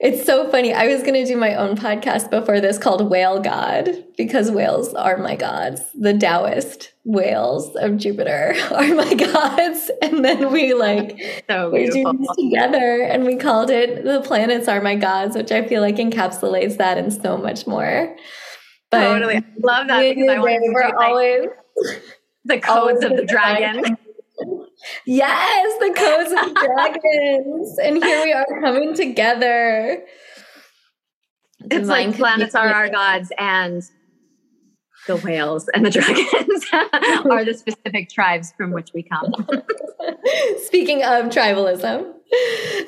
[0.00, 0.72] It's so funny.
[0.72, 4.94] I was going to do my own podcast before this called Whale God because whales
[4.94, 5.82] are my gods.
[5.92, 9.90] The Taoist whales of Jupiter are my gods.
[10.00, 14.68] And then we like so we do this together and we called it The Planets
[14.68, 18.16] Are My Gods, which I feel like encapsulates that and so much more.
[18.90, 19.36] But totally.
[19.36, 21.48] I love that because I want to we're always
[22.46, 23.98] the codes of the dragon.
[25.06, 27.78] Yes, the codes of dragons.
[27.78, 30.02] And here we are coming together.
[31.70, 33.82] It's like planets are our gods and
[35.10, 39.32] the whales and the dragons are the specific tribes from which we come.
[40.64, 42.14] Speaking of tribalism.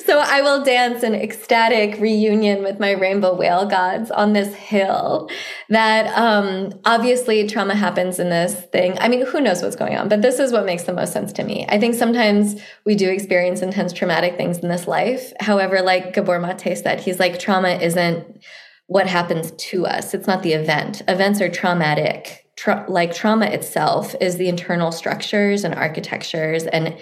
[0.07, 5.29] So I will dance an ecstatic reunion with my rainbow whale gods on this hill
[5.69, 8.97] that um, obviously trauma happens in this thing.
[9.01, 11.33] I mean, who knows what's going on, but this is what makes the most sense
[11.33, 11.67] to me.
[11.69, 15.33] I think sometimes we do experience intense traumatic things in this life.
[15.41, 18.45] However, like Gabor Mate said, he's like, trauma isn't
[18.87, 20.15] what happens to us.
[20.15, 21.03] It's not the event.
[21.09, 22.47] Events are traumatic.
[22.57, 26.99] Tra- like trauma itself is the internal structures and architectures and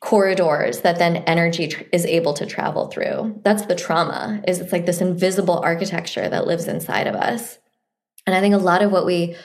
[0.00, 3.40] corridors that then energy tr- is able to travel through.
[3.44, 4.42] That's the trauma.
[4.46, 7.58] Is it's like this invisible architecture that lives inside of us.
[8.26, 9.36] And I think a lot of what we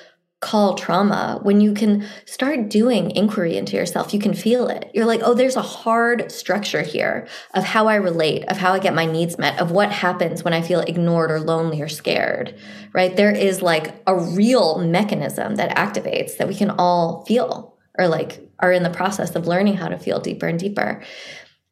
[0.42, 4.90] call trauma, when you can start doing inquiry into yourself, you can feel it.
[4.92, 8.80] You're like, oh, there's a hard structure here of how I relate, of how I
[8.80, 12.58] get my needs met, of what happens when I feel ignored or lonely or scared,
[12.92, 13.16] right?
[13.16, 18.50] There is like a real mechanism that activates that we can all feel or like
[18.60, 21.04] are in the process of learning how to feel deeper and deeper.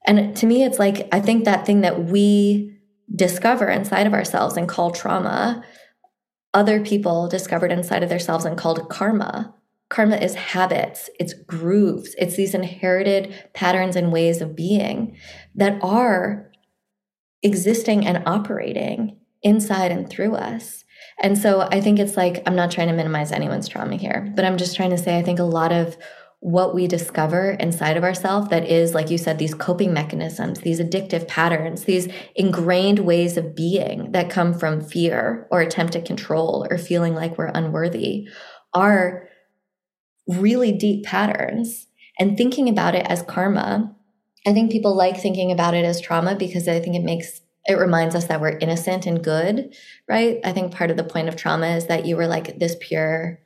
[0.06, 2.78] And to me, it's like, I think that thing that we
[3.16, 5.64] discover inside of ourselves and call trauma
[6.54, 9.54] other people discovered inside of themselves and called karma.
[9.90, 15.18] Karma is habits, it's grooves, it's these inherited patterns and ways of being
[15.56, 16.52] that are
[17.42, 20.84] existing and operating inside and through us.
[21.22, 24.46] And so I think it's like, I'm not trying to minimize anyone's trauma here, but
[24.46, 25.98] I'm just trying to say, I think a lot of
[26.42, 30.80] what we discover inside of ourselves that is, like you said, these coping mechanisms, these
[30.80, 36.78] addictive patterns, these ingrained ways of being that come from fear or attempted control or
[36.78, 38.28] feeling like we're unworthy
[38.74, 39.28] are
[40.28, 41.88] really deep patterns.
[42.18, 43.94] And thinking about it as karma,
[44.48, 47.74] I think people like thinking about it as trauma because I think it makes it
[47.74, 49.76] reminds us that we're innocent and good,
[50.08, 50.40] right?
[50.44, 53.40] I think part of the point of trauma is that you were like this pure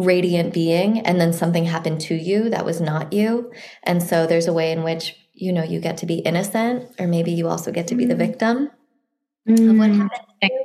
[0.00, 4.46] radiant being and then something happened to you that was not you and so there's
[4.46, 7.72] a way in which you know, you get to be innocent, or maybe you also
[7.72, 8.26] get to be the mm-hmm.
[8.26, 8.70] victim
[9.48, 9.70] mm.
[9.70, 9.96] of what mm.
[9.96, 10.60] happened.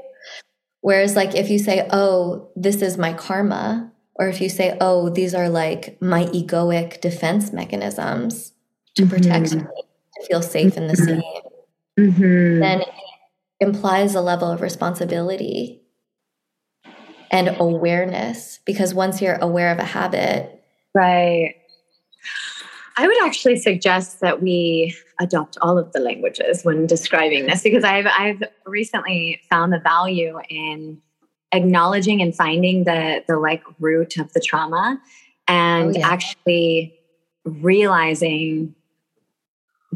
[0.82, 5.10] Whereas, like, if you say, oh, this is my karma, or if you say, oh,
[5.10, 8.52] these are like my egoic defense mechanisms
[8.96, 9.66] to protect mm-hmm.
[9.66, 9.84] me,
[10.20, 11.20] to feel safe in the mm-hmm.
[11.22, 12.60] scene, mm-hmm.
[12.60, 12.90] then it
[13.62, 15.82] implies a level of responsibility
[17.36, 18.60] and awareness.
[18.66, 20.64] Because once you're aware of a habit,
[20.94, 21.56] right.
[22.98, 27.84] I would actually suggest that we adopt all of the languages when describing this because
[27.84, 31.02] I've I've recently found the value in
[31.52, 35.00] acknowledging and finding the the like root of the trauma
[35.48, 36.08] and oh, yeah.
[36.08, 36.98] actually
[37.44, 38.74] realizing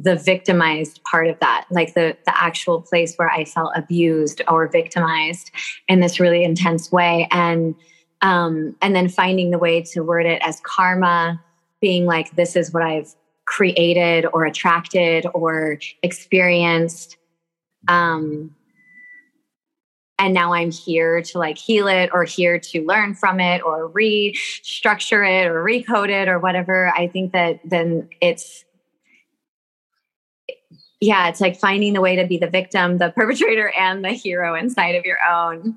[0.04, 4.68] the victimized part of that like the the actual place where i felt abused or
[4.68, 5.52] victimized
[5.88, 7.28] in this really intense way.
[7.32, 7.76] And
[8.22, 11.42] um and then finding the way to word it as karma
[11.82, 13.14] being like this is what i've
[13.46, 17.18] created or attracted or experienced.
[17.88, 18.56] Um
[20.20, 23.90] and now i'm here to like heal it or here to learn from it or
[23.90, 26.92] restructure it or recode it or whatever.
[26.96, 28.66] I think that then it's
[31.00, 34.56] yeah it's like finding the way to be the victim the perpetrator and the hero
[34.56, 35.76] inside of your own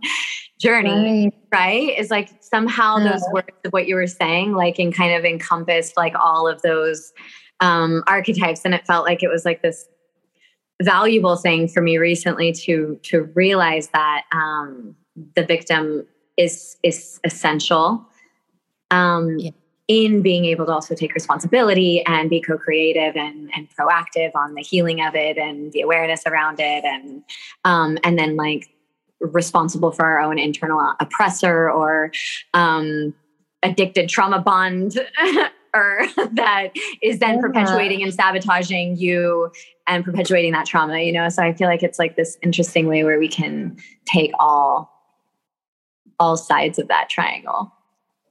[0.58, 1.98] journey right, right?
[1.98, 3.12] is like somehow yeah.
[3.12, 6.62] those words of what you were saying like and kind of encompassed like all of
[6.62, 7.12] those
[7.60, 9.86] um archetypes and it felt like it was like this
[10.82, 14.94] valuable thing for me recently to to realize that um,
[15.36, 16.06] the victim
[16.36, 18.06] is is essential
[18.90, 19.50] um, yeah.
[19.92, 24.62] In being able to also take responsibility and be co-creative and, and proactive on the
[24.62, 27.22] healing of it and the awareness around it and
[27.66, 28.70] um, and then like
[29.20, 32.10] responsible for our own internal oppressor or
[32.54, 33.12] um,
[33.62, 34.98] addicted trauma bond
[35.74, 36.70] or that
[37.02, 37.40] is then yeah.
[37.40, 39.50] perpetuating and sabotaging you
[39.86, 43.04] and perpetuating that trauma you know so i feel like it's like this interesting way
[43.04, 43.76] where we can
[44.06, 44.90] take all
[46.18, 47.72] all sides of that triangle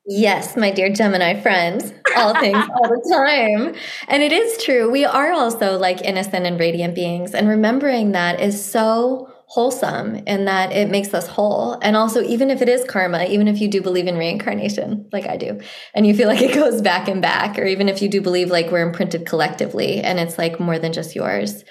[0.08, 3.76] Yes, my dear Gemini friends, all things all the time.
[4.08, 4.89] And it is true.
[4.89, 7.36] We are also like innocent and radiant beings.
[7.36, 11.78] And remembering that is so wholesome in that it makes us whole.
[11.82, 15.28] And also, even if it is karma, even if you do believe in reincarnation, like
[15.28, 15.60] I do,
[15.93, 18.49] and you feel like it goes back and back, or even if you do believe
[18.49, 21.64] like we're imprinted collectively and it's like more than just yours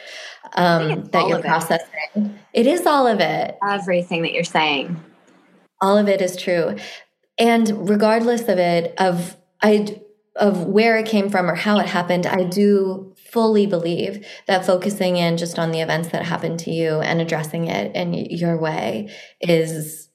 [0.57, 2.31] um, that you're processing, it.
[2.53, 3.57] it is all of it.
[3.67, 5.03] Everything that you're saying.
[5.81, 6.77] All of it is true.
[7.41, 10.01] And regardless of it, of I
[10.37, 15.17] of where it came from or how it happened, I do fully believe that focusing
[15.17, 19.13] in just on the events that happened to you and addressing it in your way
[19.41, 20.09] is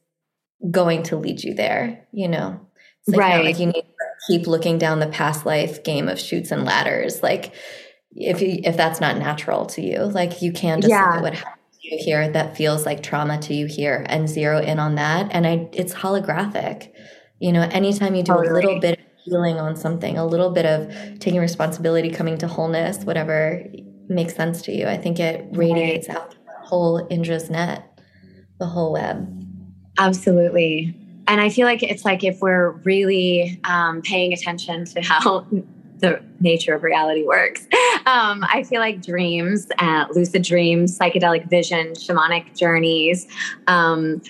[0.71, 2.61] going to lead you there, you know.
[3.07, 3.45] Like right.
[3.45, 7.21] like you need to keep looking down the past life game of Chutes and Ladders.
[7.21, 7.53] Like
[8.11, 11.05] if you, if that's not natural to you, like you can just yeah.
[11.05, 14.27] look at what happened to you here that feels like trauma to you here and
[14.27, 15.29] zero in on that.
[15.31, 16.91] And I it's holographic.
[17.39, 18.49] You know, anytime you do totally.
[18.49, 22.47] a little bit of healing on something, a little bit of taking responsibility, coming to
[22.47, 23.63] wholeness, whatever
[24.07, 24.87] makes sense to you.
[24.87, 26.17] I think it radiates right.
[26.17, 27.99] out the whole Indra's net,
[28.59, 29.31] the whole web.
[29.97, 30.95] Absolutely.
[31.27, 35.47] And I feel like it's like if we're really um, paying attention to how
[35.99, 37.67] the nature of reality works,
[38.05, 43.27] um, I feel like dreams, uh, lucid dreams, psychedelic vision, shamanic journeys,
[43.67, 44.21] um,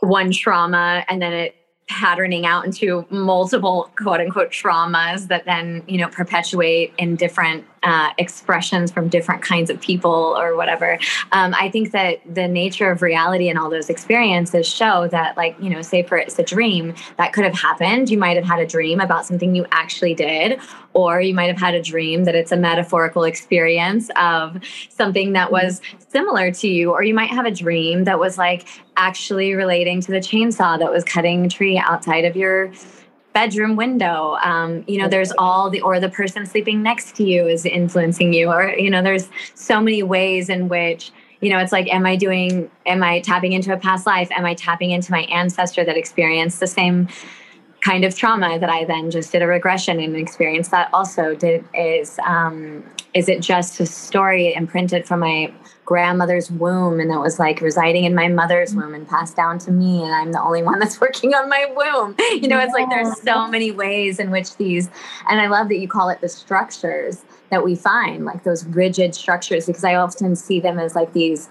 [0.00, 1.56] one trauma, and then it
[1.90, 8.10] patterning out into multiple quote unquote traumas that then you know perpetuate in different uh,
[8.18, 10.98] expressions from different kinds of people or whatever.
[11.32, 15.56] Um, i think that the nature of reality and all those experiences show that like
[15.60, 18.10] you know say for it's a dream that could have happened.
[18.10, 20.60] You might have had a dream about something you actually did
[20.92, 24.58] or you might have had a dream that it's a metaphorical experience of
[24.88, 28.66] something that was similar to you or you might have a dream that was like
[28.96, 32.72] actually relating to the chainsaw that was cutting a tree outside of your
[33.32, 34.36] bedroom window.
[34.42, 38.32] Um, you know there's all the or the person sleeping next to you is influencing
[38.32, 42.06] you or you know there's so many ways in which you know it's like am
[42.06, 44.28] i doing am i tapping into a past life?
[44.32, 47.08] Am i tapping into my ancestor that experienced the same
[47.80, 51.34] kind of trauma that i then just did a regression and experienced that also?
[51.34, 55.52] Did is um, is it just a story imprinted from my
[55.90, 59.72] grandmother's womb and that was like residing in my mother's womb and passed down to
[59.72, 62.14] me and I'm the only one that's working on my womb.
[62.30, 64.88] You know, it's like there's so many ways in which these
[65.28, 69.16] and I love that you call it the structures that we find, like those rigid
[69.16, 71.48] structures because I often see them as like these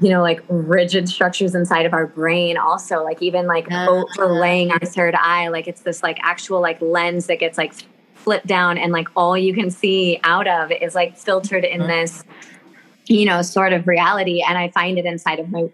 [0.00, 4.80] you know like rigid structures inside of our brain also like even like overlaying our
[4.80, 7.72] third eye like it's this like actual like lens that gets like
[8.14, 11.88] flipped down and like all you can see out of is like filtered in mm-hmm.
[11.88, 12.24] this
[13.06, 15.68] you know sort of reality and i find it inside of my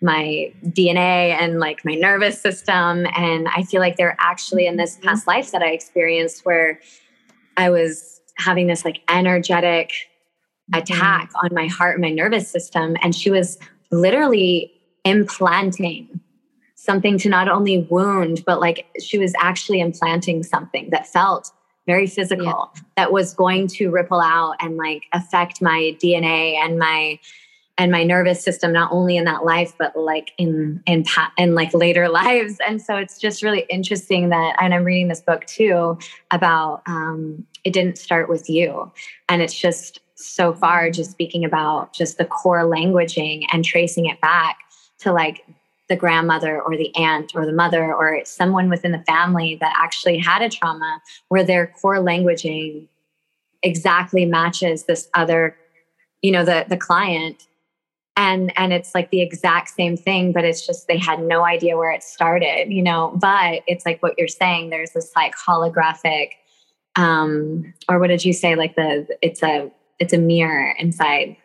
[0.00, 4.96] my dna and like my nervous system and i feel like they're actually in this
[4.96, 5.08] mm-hmm.
[5.08, 6.80] past life that i experienced where
[7.56, 10.80] i was having this like energetic mm-hmm.
[10.80, 13.58] attack on my heart and my nervous system and she was
[13.90, 14.72] literally
[15.04, 16.20] implanting
[16.74, 21.52] something to not only wound but like she was actually implanting something that felt
[21.86, 22.82] very physical yeah.
[22.96, 27.18] that was going to ripple out and like affect my DNA and my
[27.78, 31.04] and my nervous system not only in that life but like in in
[31.38, 32.58] in like later lives.
[32.66, 35.98] And so it's just really interesting that and i'm reading this book too
[36.30, 38.90] about um it didn't start with you.
[39.28, 44.20] And it's just so far just speaking about just the core languaging and tracing it
[44.20, 44.58] back
[44.98, 45.44] to like
[45.88, 50.18] the grandmother or the aunt or the mother or someone within the family that actually
[50.18, 52.86] had a trauma where their core languaging
[53.62, 55.56] exactly matches this other
[56.22, 57.46] you know the the client.
[58.14, 61.78] And and it's like the exact same thing but it's just they had no idea
[61.78, 66.32] where it started you know but it's like what you're saying there's this like holographic
[66.96, 68.54] um or what did you say?
[68.54, 71.36] Like the it's a it's a mirror inside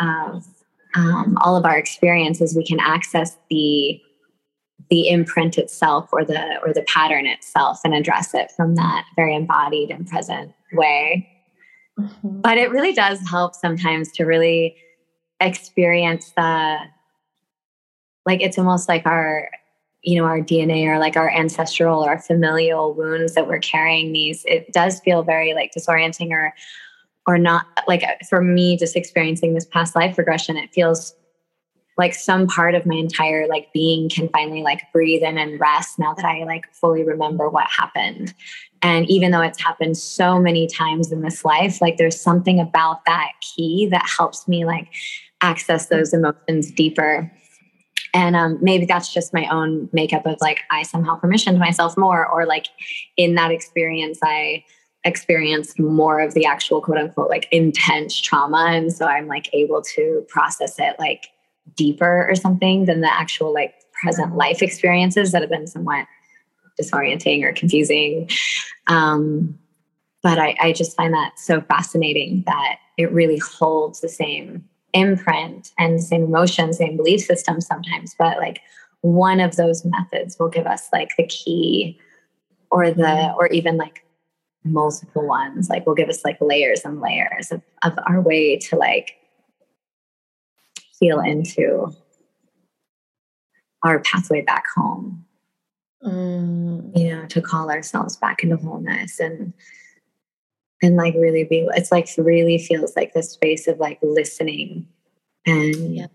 [0.00, 0.46] of
[0.94, 4.00] um, all of our experiences, we can access the
[4.90, 9.34] the imprint itself or the or the pattern itself and address it from that very
[9.34, 11.28] embodied and present way.
[11.98, 12.40] Mm-hmm.
[12.40, 14.76] But it really does help sometimes to really
[15.40, 16.78] experience the
[18.26, 19.48] like it's almost like our
[20.02, 24.44] you know our dna or like our ancestral or familial wounds that we're carrying these
[24.46, 26.54] it does feel very like disorienting or
[27.26, 31.14] or not like for me just experiencing this past life regression it feels
[31.98, 35.98] like some part of my entire like being can finally like breathe in and rest
[35.98, 38.34] now that i like fully remember what happened.
[38.84, 43.04] And even though it's happened so many times in this life like there's something about
[43.06, 44.88] that key that helps me like
[45.40, 47.30] access those emotions deeper.
[48.14, 52.26] And um, maybe that's just my own makeup of like i somehow permissioned myself more
[52.26, 52.66] or like
[53.16, 54.64] in that experience i
[55.04, 58.66] experienced more of the actual quote unquote like intense trauma.
[58.70, 61.28] And so i'm like able to process it like
[61.76, 66.06] deeper or something than the actual like present life experiences that have been somewhat
[66.80, 68.28] disorienting or confusing.
[68.88, 69.58] Um,
[70.22, 75.72] but I, I just find that so fascinating that it really holds the same imprint
[75.78, 78.14] and same emotion same belief system sometimes.
[78.18, 78.60] But like
[79.00, 81.98] one of those methods will give us like the key
[82.70, 84.01] or the or even like
[84.64, 88.76] multiple ones like will give us like layers and layers of, of our way to
[88.76, 89.16] like
[90.98, 91.92] feel into
[93.84, 95.24] our pathway back home
[96.04, 96.96] mm.
[96.96, 99.52] you know to call ourselves back into wholeness and
[100.80, 104.86] and like really be it's like really feels like this space of like listening
[105.46, 106.06] and yeah.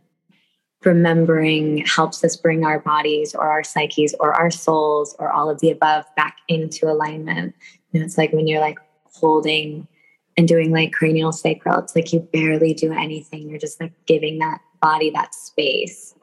[0.85, 5.59] remembering helps us bring our bodies or our psyches or our souls or all of
[5.59, 7.55] the above back into alignment
[7.93, 9.87] it's like when you're like holding
[10.37, 13.49] and doing like cranial sacral, it's like you barely do anything.
[13.49, 16.13] You're just like giving that body that space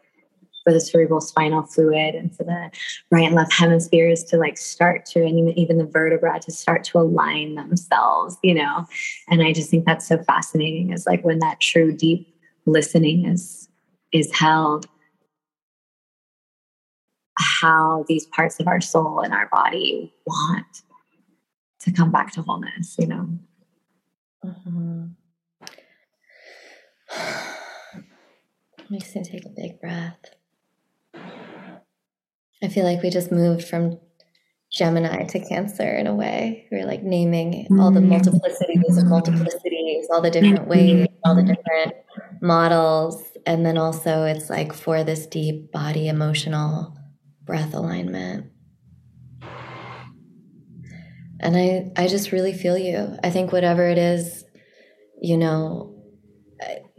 [0.64, 2.70] for the cerebral spinal fluid and for the
[3.10, 6.82] right and left hemispheres to like start to and even, even the vertebra to start
[6.82, 8.86] to align themselves you know
[9.28, 12.34] and i just think that's so fascinating is like when that true deep
[12.66, 13.68] listening is
[14.12, 14.86] is held
[17.36, 20.82] how these parts of our soul and our body want
[21.85, 23.28] to come back to wholeness, you know.
[24.45, 25.07] Mm-hmm.
[28.91, 30.18] Makes me take a big breath.
[32.62, 33.99] I feel like we just moved from
[34.70, 36.66] Gemini to Cancer in a way.
[36.70, 38.12] We're like naming all the mm-hmm.
[38.12, 41.95] multiplicities of multiplicities, all the different ways, all the different
[42.41, 43.22] models.
[43.47, 46.97] And then also, it's like for this deep body emotional
[47.45, 48.53] breath alignment
[51.41, 53.16] and i i just really feel you.
[53.22, 54.45] I think whatever it is
[55.20, 55.91] you know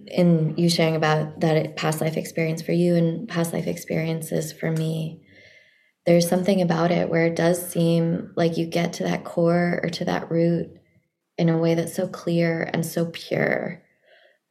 [0.07, 4.71] in you sharing about that past life experience for you and past life experiences for
[4.71, 5.21] me
[6.05, 9.89] there's something about it where it does seem like you get to that core or
[9.89, 10.69] to that root
[11.37, 13.81] in a way that's so clear and so pure.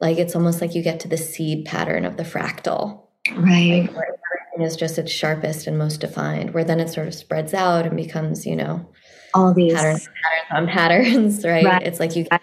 [0.01, 3.07] Like it's almost like you get to the seed pattern of the fractal.
[3.31, 3.83] Right.
[3.83, 7.15] Like where everything is just its sharpest and most defined where then it sort of
[7.15, 8.87] spreads out and becomes you know
[9.35, 11.65] all these patterns, patterns on patterns, right?
[11.65, 11.83] right?
[11.83, 12.41] It's like you get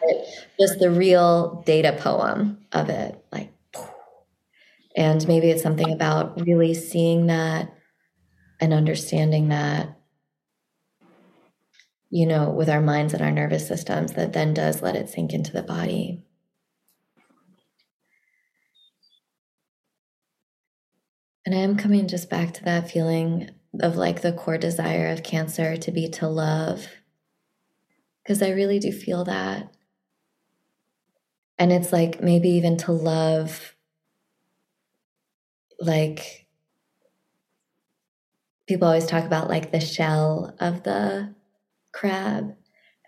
[0.60, 3.52] just the real data poem of it, like,
[4.96, 7.72] and maybe it's something about really seeing that
[8.60, 9.98] and understanding that
[12.14, 15.32] you know, with our minds and our nervous systems that then does let it sink
[15.32, 16.22] into the body.
[21.46, 23.48] And I am coming just back to that feeling
[23.80, 26.86] of like the core desire of cancer to be to love.
[28.22, 29.72] Because I really do feel that.
[31.58, 33.74] And it's like maybe even to love,
[35.80, 36.46] like,
[38.66, 41.34] people always talk about like the shell of the
[41.92, 42.56] crab.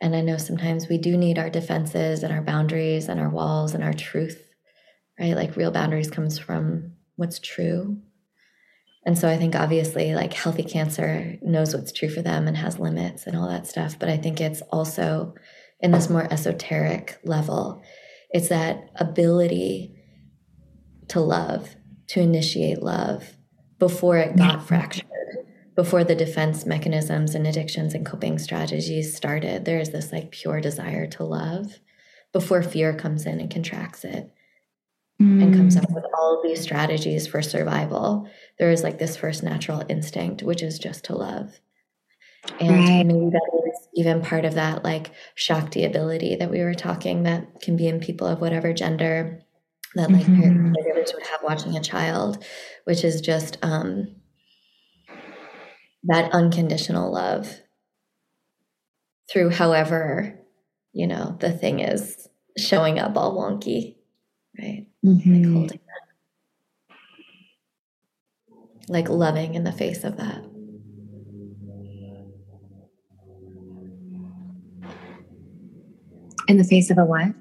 [0.01, 3.75] And I know sometimes we do need our defenses and our boundaries and our walls
[3.75, 4.43] and our truth,
[5.19, 5.35] right?
[5.35, 7.99] Like real boundaries comes from what's true.
[9.07, 12.79] And so I think obviously like healthy cancer knows what's true for them and has
[12.79, 13.99] limits and all that stuff.
[13.99, 15.35] But I think it's also
[15.81, 17.83] in this more esoteric level,
[18.31, 19.95] it's that ability
[21.09, 21.77] to love,
[22.09, 23.37] to initiate love
[23.79, 25.05] before it got fractured
[25.75, 30.61] before the defense mechanisms and addictions and coping strategies started, there is this like pure
[30.61, 31.81] desire to love
[32.33, 34.31] before fear comes in and contracts it
[35.21, 35.43] mm.
[35.43, 38.29] and comes up with all of these strategies for survival.
[38.59, 41.61] There is like this first natural instinct, which is just to love.
[42.61, 43.07] And right.
[43.07, 47.61] maybe that is even part of that like Shakti ability that we were talking that
[47.63, 49.41] can be in people of whatever gender
[49.95, 50.73] that like mm-hmm.
[50.73, 52.45] caregivers would have watching a child,
[52.85, 54.15] which is just um
[56.05, 57.61] that unconditional love
[59.31, 60.39] through however,
[60.93, 63.97] you know, the thing is showing up all wonky,
[64.61, 64.87] right?
[65.05, 65.45] Mm-hmm.
[65.45, 66.05] Like holding that.
[68.89, 70.45] Like loving in the face of that.
[76.47, 77.35] In the face of a what?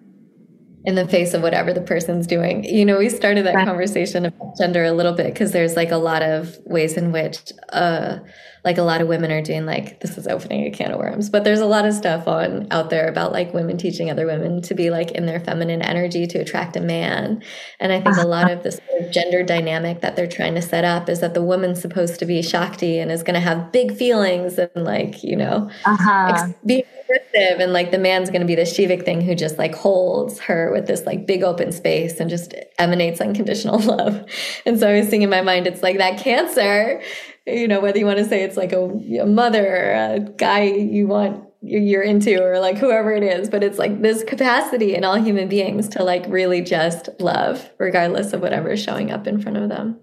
[0.85, 2.63] in the face of whatever the person's doing.
[2.63, 5.97] You know, we started that conversation about gender a little bit because there's like a
[5.97, 8.19] lot of ways in which uh
[8.63, 11.29] like a lot of women are doing like this is opening a can of worms,
[11.29, 14.61] but there's a lot of stuff on out there about like women teaching other women
[14.61, 17.43] to be like in their feminine energy to attract a man.
[17.79, 18.25] And I think uh-huh.
[18.25, 18.79] a lot of this
[19.11, 22.41] gender dynamic that they're trying to set up is that the woman's supposed to be
[22.41, 26.27] Shakti and is going to have big feelings and like, you know, uh-huh.
[26.29, 29.57] ex- be expressive and like the man's going to be the Shivik thing who just
[29.57, 34.23] like holds her with this like big open space and just emanates unconditional love.
[34.65, 37.01] And so I was thinking in my mind, it's like that cancer,
[37.45, 38.83] you know, whether you want to say it's like a,
[39.21, 43.79] a mother, a guy you want you're into or like whoever it is but it's
[43.79, 48.83] like this capacity in all human beings to like really just love regardless of whatever's
[48.83, 49.97] showing up in front of them.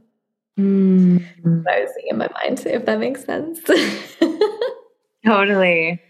[0.58, 1.22] Mm.
[1.68, 3.60] i was thinking in my mind if that makes sense.
[5.26, 6.00] Totally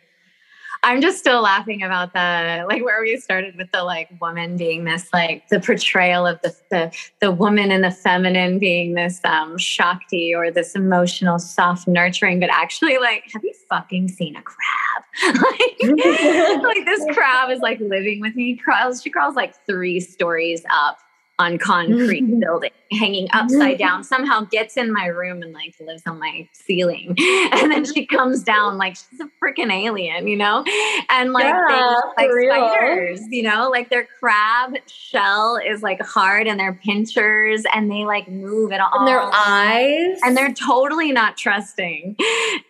[0.83, 4.85] I'm just still laughing about the like where we started with the like woman being
[4.85, 9.59] this like the portrayal of the the, the woman and the feminine being this um
[9.59, 15.05] shakti or this emotional soft nurturing, but actually like have you fucking seen a crab?
[15.43, 18.57] like, like this crab is like living with me.
[18.57, 20.99] Crawls she crawls like three stories up
[21.39, 26.18] on concrete building hanging upside down somehow gets in my room and like lives on
[26.18, 27.16] my ceiling.
[27.53, 30.64] And then she comes down like she's a freaking alien you know?
[31.09, 32.55] And like yeah, like real.
[32.55, 33.68] spiders you know?
[33.70, 38.80] Like their crab shell is like hard and they're pinchers and they like move at
[38.80, 42.16] all and their eyes and they're totally not trusting.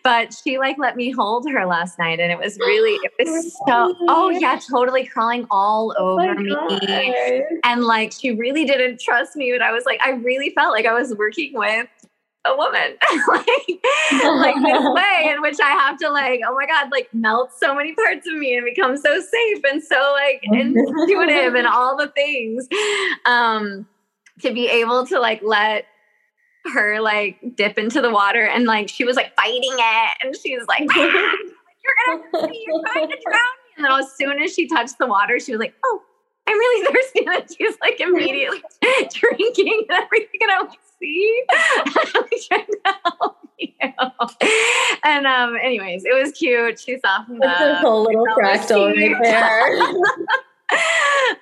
[0.03, 3.53] But she like let me hold her last night and it was really it was
[3.67, 7.43] so oh yeah totally crawling all oh over me.
[7.63, 10.73] and like she really didn't trust me but i was like i I really felt
[10.73, 11.87] like I was working with
[12.45, 12.97] a woman
[13.27, 13.47] like,
[14.23, 17.75] like this way in which I have to like, oh my God, like melt so
[17.75, 22.07] many parts of me and become so safe and so like intuitive and all the
[22.07, 22.67] things.
[23.25, 23.87] Um,
[24.41, 25.85] to be able to like let
[26.73, 30.57] her like dip into the water and like she was like fighting it and she
[30.57, 33.73] was like, ah, you're gonna you're trying to drown me.
[33.77, 36.01] And then as soon as she touched the water, she was like, oh,
[36.51, 37.25] I'm really thirsty.
[37.27, 38.61] And she's like immediately
[39.13, 40.39] drinking and everything.
[40.41, 41.91] And I'm like, see, I'm
[42.47, 43.79] trying to help you.
[45.03, 46.79] And um, anyways, it was cute.
[46.79, 47.61] She softened up.
[47.61, 49.77] a whole little fractal right there.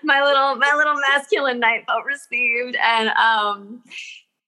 [0.03, 2.75] my little my little masculine knight felt received.
[2.75, 3.83] And um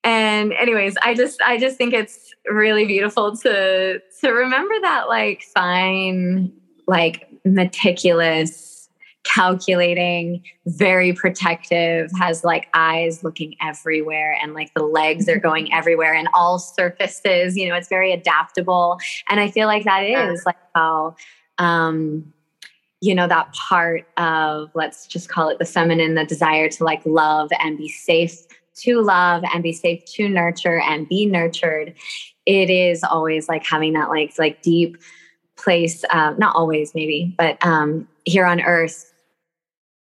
[0.04, 5.42] and anyways, I just I just think it's really beautiful to to remember that like
[5.54, 6.52] fine,
[6.86, 8.71] like meticulous
[9.32, 16.14] calculating, very protective, has like eyes looking everywhere and like the legs are going everywhere
[16.14, 18.98] and all surfaces, you know, it's very adaptable.
[19.28, 21.16] And I feel like that is like how
[21.58, 22.32] um
[23.00, 27.04] you know that part of let's just call it the feminine the desire to like
[27.04, 31.94] love and be safe to love and be safe to nurture and be nurtured.
[32.46, 34.96] It is always like having that like like deep
[35.56, 39.11] place, uh, not always maybe, but um, here on earth,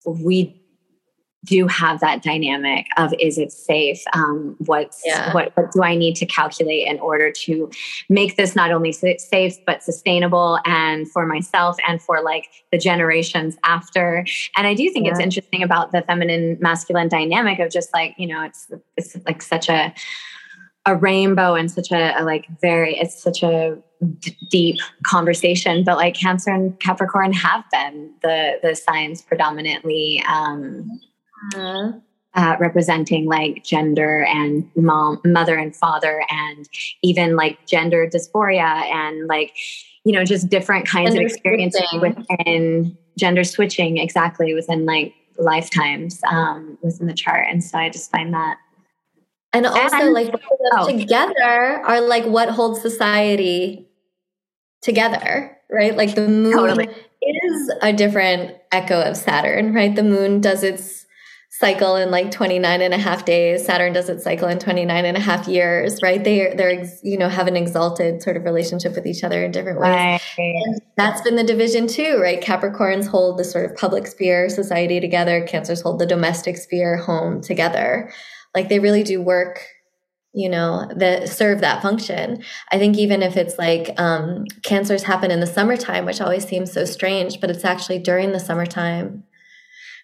[0.05, 0.61] we
[1.45, 5.33] do have that dynamic of is it safe um, what's yeah.
[5.33, 7.69] what, what do i need to calculate in order to
[8.09, 13.55] make this not only safe but sustainable and for myself and for like the generations
[13.63, 14.25] after
[14.57, 15.11] and i do think yeah.
[15.11, 19.41] it's interesting about the feminine masculine dynamic of just like you know it's it's like
[19.41, 19.93] such a
[20.87, 23.77] a rainbow and such a, a like very it's such a
[24.19, 30.89] d- deep conversation but like cancer and capricorn have been the the signs predominantly um
[31.53, 31.91] uh-huh.
[32.33, 36.67] uh, representing like gender and mom mother and father and
[37.01, 39.55] even like gender dysphoria and like
[40.03, 42.25] you know just different kinds gender of experiences switching.
[42.29, 48.09] within gender switching exactly within like lifetimes um, within the chart and so i just
[48.11, 48.57] find that
[49.55, 50.33] and also, and, like
[50.73, 50.87] oh.
[50.87, 53.87] together are like what holds society
[54.81, 55.95] together, right?
[55.95, 56.87] Like the moon totally.
[57.21, 59.95] is a different echo of Saturn, right?
[59.95, 61.05] The moon does its
[61.49, 63.65] cycle in like 29 and a half days.
[63.65, 66.21] Saturn does its cycle in 29 and a half years, right?
[66.21, 69.79] They, they're, you know, have an exalted sort of relationship with each other in different
[69.79, 70.21] ways.
[70.37, 70.81] Right.
[70.97, 72.41] that's been the division too, right?
[72.41, 75.47] Capricorns hold the sort of public sphere society together.
[75.47, 78.11] Cancers hold the domestic sphere home together
[78.55, 79.65] like they really do work
[80.35, 82.43] you know that serve that function.
[82.71, 86.71] I think even if it's like um, cancers happen in the summertime which always seems
[86.71, 89.23] so strange but it's actually during the summertime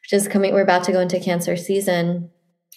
[0.04, 2.32] which is coming we're about to go into cancer season.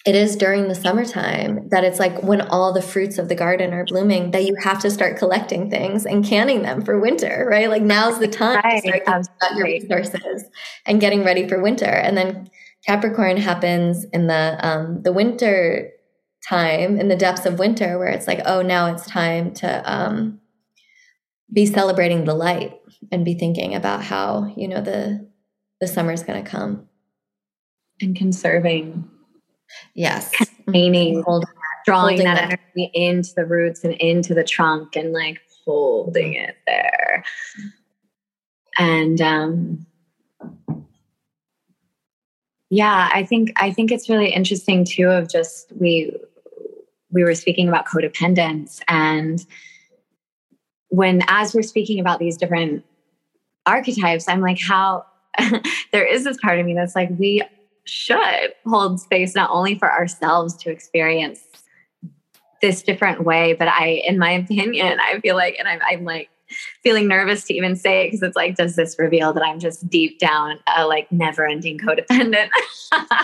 [0.05, 3.73] It is during the summertime that it's like when all the fruits of the garden
[3.73, 7.71] are blooming that you have to start collecting things and canning them for winter right?
[7.71, 8.83] Like now's the time right.
[8.83, 10.45] to start thinking about your resources
[10.87, 11.87] and getting ready for winter.
[11.87, 12.51] And then
[12.87, 15.91] Capricorn happens in the um, the winter
[16.49, 20.41] time, in the depths of winter, where it's like, oh, now it's time to um,
[21.53, 22.79] be celebrating the light
[23.11, 25.27] and be thinking about how you know the
[25.81, 26.89] the summer's going to come
[28.01, 29.09] and conserving.
[29.95, 31.43] Yes, containing, mm-hmm.
[31.87, 36.57] drawing that, that energy into the roots and into the trunk, and like holding it
[36.67, 37.25] there.
[38.79, 39.87] And um,
[42.75, 46.13] yeah i think i think it's really interesting too of just we
[47.13, 49.47] we were speaking about codependence and
[50.89, 52.85] when as we're speaking about these different
[53.65, 55.07] archetypes i'm like how
[55.93, 57.41] there is this part of me that's like we
[57.85, 61.41] should hold space not only for ourselves to experience
[62.61, 66.29] this different way but i in my opinion i feel like and i'm, I'm like
[66.83, 69.89] feeling nervous to even say it because it's like, does this reveal that I'm just
[69.89, 72.49] deep down a like never ending codependent?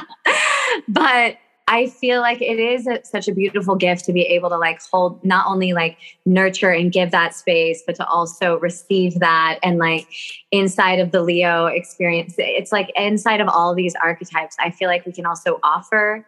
[0.89, 1.37] but
[1.73, 4.81] I feel like it is a, such a beautiful gift to be able to like
[4.91, 9.61] hold, not only like nurture and give that space, but to also receive that.
[9.63, 10.09] And like
[10.51, 15.07] inside of the Leo experience, it's like inside of all these archetypes, I feel like
[15.07, 16.27] we can also offer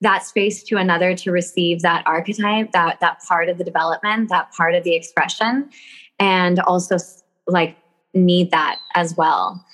[0.00, 4.52] that space to another to receive that archetype that that part of the development that
[4.52, 5.68] part of the expression
[6.18, 6.96] and also
[7.46, 7.76] like
[8.14, 9.64] need that as well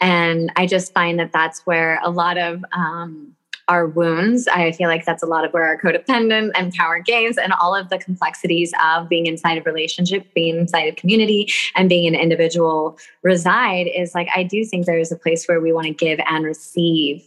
[0.00, 3.32] and i just find that that's where a lot of um,
[3.68, 7.36] our wounds i feel like that's a lot of where our codependent and power gains
[7.36, 11.88] and all of the complexities of being inside of relationship being inside of community and
[11.88, 15.72] being an individual reside is like i do think there is a place where we
[15.72, 17.26] want to give and receive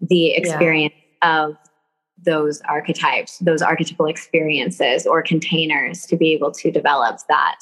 [0.00, 1.46] the experience yeah.
[1.46, 1.56] of
[2.24, 7.60] those archetypes, those archetypal experiences or containers to be able to develop that.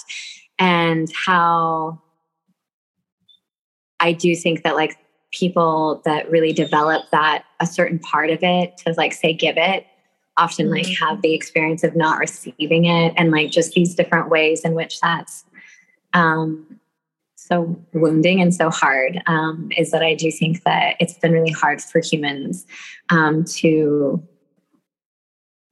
[0.59, 2.01] And how
[4.01, 4.99] I do think that like
[5.31, 9.87] people that really develop that a certain part of it to like say give it
[10.37, 11.05] often like mm-hmm.
[11.05, 15.01] have the experience of not receiving it and like just these different ways in which
[15.01, 15.45] that's
[16.15, 16.79] um
[17.49, 21.51] so wounding and so hard um, is that I do think that it's been really
[21.51, 22.67] hard for humans
[23.09, 24.23] um, to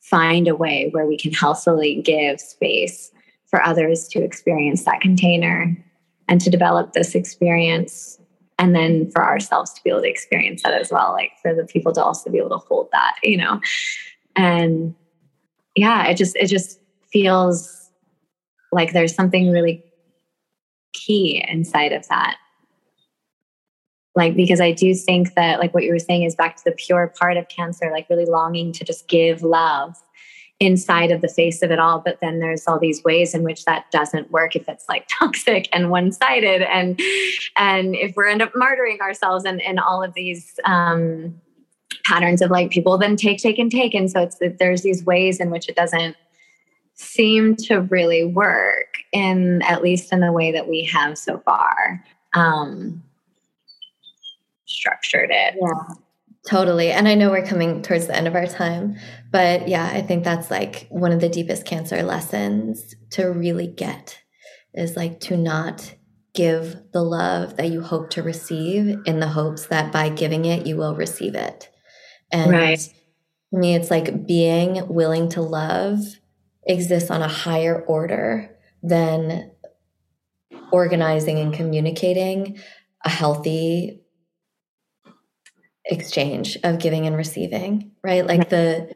[0.08, 3.10] find a way where we can healthily give space
[3.48, 5.76] for others to experience that container
[6.28, 8.20] and to develop this experience
[8.58, 11.64] and then for ourselves to be able to experience that as well like for the
[11.64, 13.60] people to also be able to hold that you know?
[14.36, 14.94] And
[15.74, 16.78] yeah it just it just
[17.12, 17.90] feels
[18.70, 19.82] like there's something really
[20.92, 22.36] key inside of that
[24.16, 26.72] like because i do think that like what you were saying is back to the
[26.72, 29.94] pure part of cancer like really longing to just give love
[30.58, 32.00] inside of the face of it all.
[32.00, 35.68] But then there's all these ways in which that doesn't work if it's like toxic
[35.72, 36.62] and one-sided.
[36.62, 37.00] And
[37.56, 41.40] and if we end up martyring ourselves and in all of these um
[42.04, 43.94] patterns of like people then take take and take.
[43.94, 46.16] And so it's there's these ways in which it doesn't
[46.94, 52.02] seem to really work in at least in the way that we have so far.
[52.32, 53.02] Um,
[54.66, 55.54] structured it.
[55.60, 55.94] Yeah.
[56.48, 56.92] Totally.
[56.92, 58.96] And I know we're coming towards the end of our time,
[59.32, 64.18] but yeah, I think that's like one of the deepest cancer lessons to really get
[64.72, 65.94] is like to not
[66.34, 70.66] give the love that you hope to receive in the hopes that by giving it,
[70.66, 71.68] you will receive it.
[72.30, 72.80] And right.
[73.50, 75.98] for me, it's like being willing to love
[76.64, 79.50] exists on a higher order than
[80.70, 82.58] organizing and communicating
[83.04, 84.02] a healthy
[85.88, 88.26] exchange of giving and receiving, right?
[88.26, 88.94] Like the,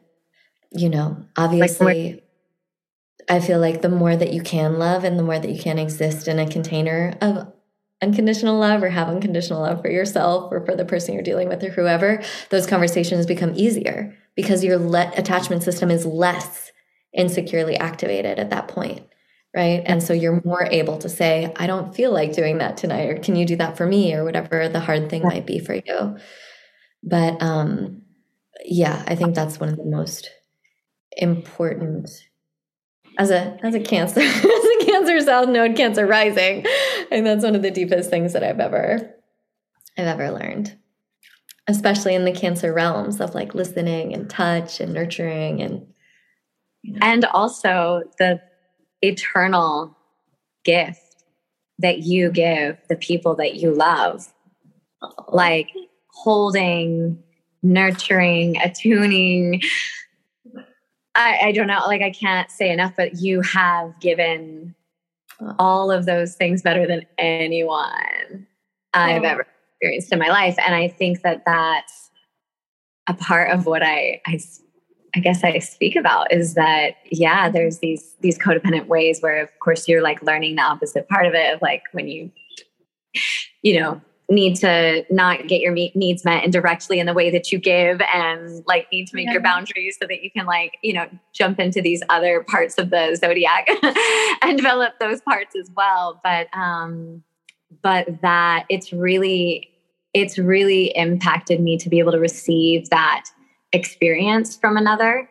[0.71, 2.23] you know, obviously, like
[3.29, 5.79] I feel like the more that you can love and the more that you can
[5.79, 7.51] exist in a container of
[8.01, 11.63] unconditional love or have unconditional love for yourself or for the person you're dealing with
[11.63, 16.71] or whoever, those conversations become easier because your let attachment system is less
[17.13, 19.05] insecurely activated at that point.
[19.53, 19.83] Right.
[19.85, 23.17] And so you're more able to say, I don't feel like doing that tonight, or
[23.17, 26.17] can you do that for me, or whatever the hard thing might be for you.
[27.03, 28.01] But um,
[28.63, 30.29] yeah, I think that's one of the most
[31.17, 32.09] important
[33.17, 36.65] as a as a cancer as a cancer south node cancer rising
[37.11, 39.13] and that's one of the deepest things that i've ever
[39.97, 40.77] i've ever learned.
[41.67, 45.85] Especially in the cancer realms of like listening and touch and nurturing and
[46.81, 46.99] you know.
[47.01, 48.41] and also the
[49.01, 49.95] eternal
[50.65, 51.23] gift
[51.79, 54.33] that you give the people that you love.
[55.27, 55.69] Like
[56.21, 57.21] holding,
[57.63, 59.61] nurturing, attuning.
[61.15, 64.75] I, I don't know, like I can't say enough, but you have given
[65.57, 68.45] all of those things better than anyone
[68.93, 70.55] I've ever experienced in my life.
[70.63, 72.11] And I think that that's
[73.07, 74.39] a part of what I, I
[75.13, 79.49] I guess I speak about is that yeah, there's these these codependent ways where of
[79.59, 82.31] course you're like learning the opposite part of it of like when you
[83.61, 84.01] you know
[84.31, 88.63] need to not get your needs met indirectly in the way that you give and
[88.65, 89.33] like need to make yeah.
[89.33, 92.89] your boundaries so that you can like you know jump into these other parts of
[92.89, 93.67] the zodiac
[94.41, 97.21] and develop those parts as well but um
[97.81, 99.69] but that it's really
[100.13, 103.25] it's really impacted me to be able to receive that
[103.73, 105.29] experience from another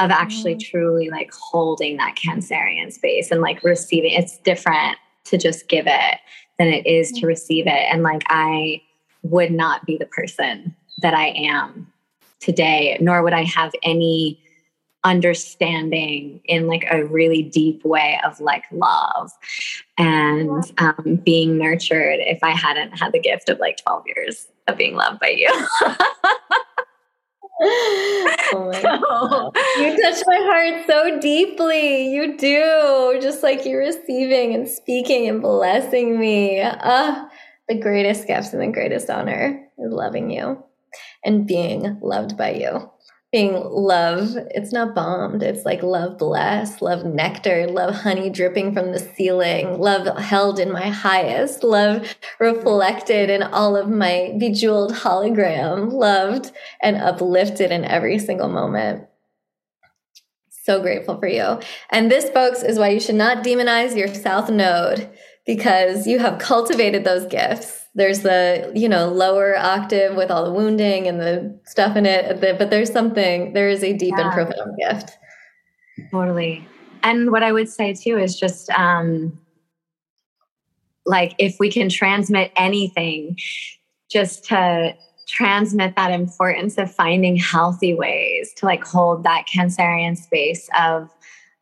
[0.00, 0.60] of actually mm.
[0.60, 6.18] truly like holding that cancerian space and like receiving it's different to just give it
[6.58, 7.86] than it is to receive it.
[7.92, 8.82] And like, I
[9.22, 11.92] would not be the person that I am
[12.40, 14.40] today, nor would I have any
[15.04, 19.30] understanding in like a really deep way of like love
[19.96, 24.76] and um, being nurtured if I hadn't had the gift of like 12 years of
[24.76, 25.66] being loved by you.
[27.60, 32.08] oh you touch my heart so deeply.
[32.10, 33.18] You do.
[33.20, 36.62] Just like you're receiving and speaking and blessing me.
[36.62, 37.28] Ah,
[37.68, 40.62] the greatest gifts and the greatest honor is loving you
[41.24, 42.90] and being loved by you
[43.32, 44.36] being love.
[44.52, 45.42] It's not bombed.
[45.42, 50.72] It's like love blessed, love nectar, love honey dripping from the ceiling, love held in
[50.72, 58.18] my highest, love reflected in all of my bejeweled hologram, loved and uplifted in every
[58.18, 59.06] single moment.
[60.50, 61.60] So grateful for you.
[61.90, 65.10] And this, folks, is why you should not demonize your South Node
[65.46, 70.52] because you have cultivated those gifts there's the you know lower octave with all the
[70.52, 74.24] wounding and the stuff in it but there's something there is a deep yeah.
[74.24, 75.18] and profound gift
[76.10, 76.66] totally
[77.02, 79.36] and what i would say too is just um
[81.04, 83.36] like if we can transmit anything
[84.08, 84.94] just to
[85.26, 91.10] transmit that importance of finding healthy ways to like hold that cancerian space of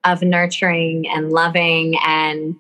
[0.05, 2.55] of nurturing and loving and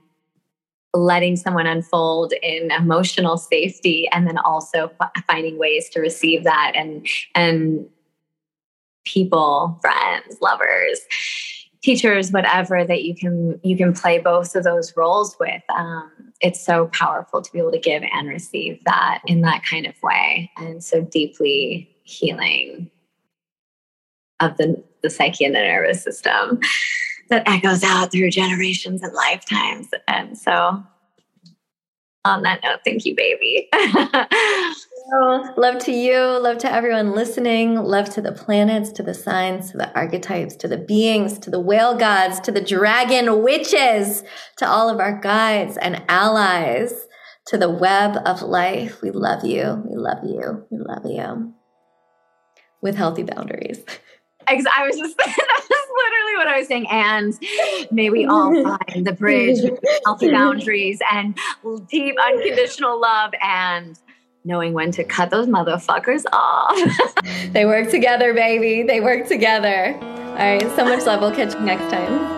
[0.97, 4.91] letting someone unfold in emotional safety and then also
[5.27, 7.87] finding ways to receive that and and
[9.05, 11.01] people friends lovers
[11.83, 16.61] teachers whatever that you can you can play both of those roles with um, it's
[16.61, 20.51] so powerful to be able to give and receive that in that kind of way
[20.57, 22.91] and so deeply healing
[24.41, 26.59] of the the psyche and the nervous system
[27.29, 29.89] that echoes out through generations and lifetimes.
[30.09, 30.83] And so,
[32.24, 33.68] on that note, thank you, baby.
[33.74, 39.70] oh, love to you, love to everyone listening, love to the planets, to the signs,
[39.70, 44.24] to the archetypes, to the beings, to the whale gods, to the dragon witches,
[44.57, 47.07] to all of our guides and allies,
[47.47, 49.01] to the web of life.
[49.03, 49.83] We love you.
[49.89, 50.66] We love you.
[50.70, 51.55] We love you.
[52.83, 53.85] With healthy boundaries.
[54.49, 56.87] I was just that was literally what I was saying.
[56.91, 57.39] And
[57.91, 61.37] may we all find the bridge, with healthy boundaries, and
[61.89, 63.99] deep unconditional love, and
[64.45, 66.79] knowing when to cut those motherfuckers off.
[67.53, 68.85] they work together, baby.
[68.85, 69.95] They work together.
[70.01, 70.63] All right.
[70.77, 71.21] So much love.
[71.21, 72.36] We'll catch you next time.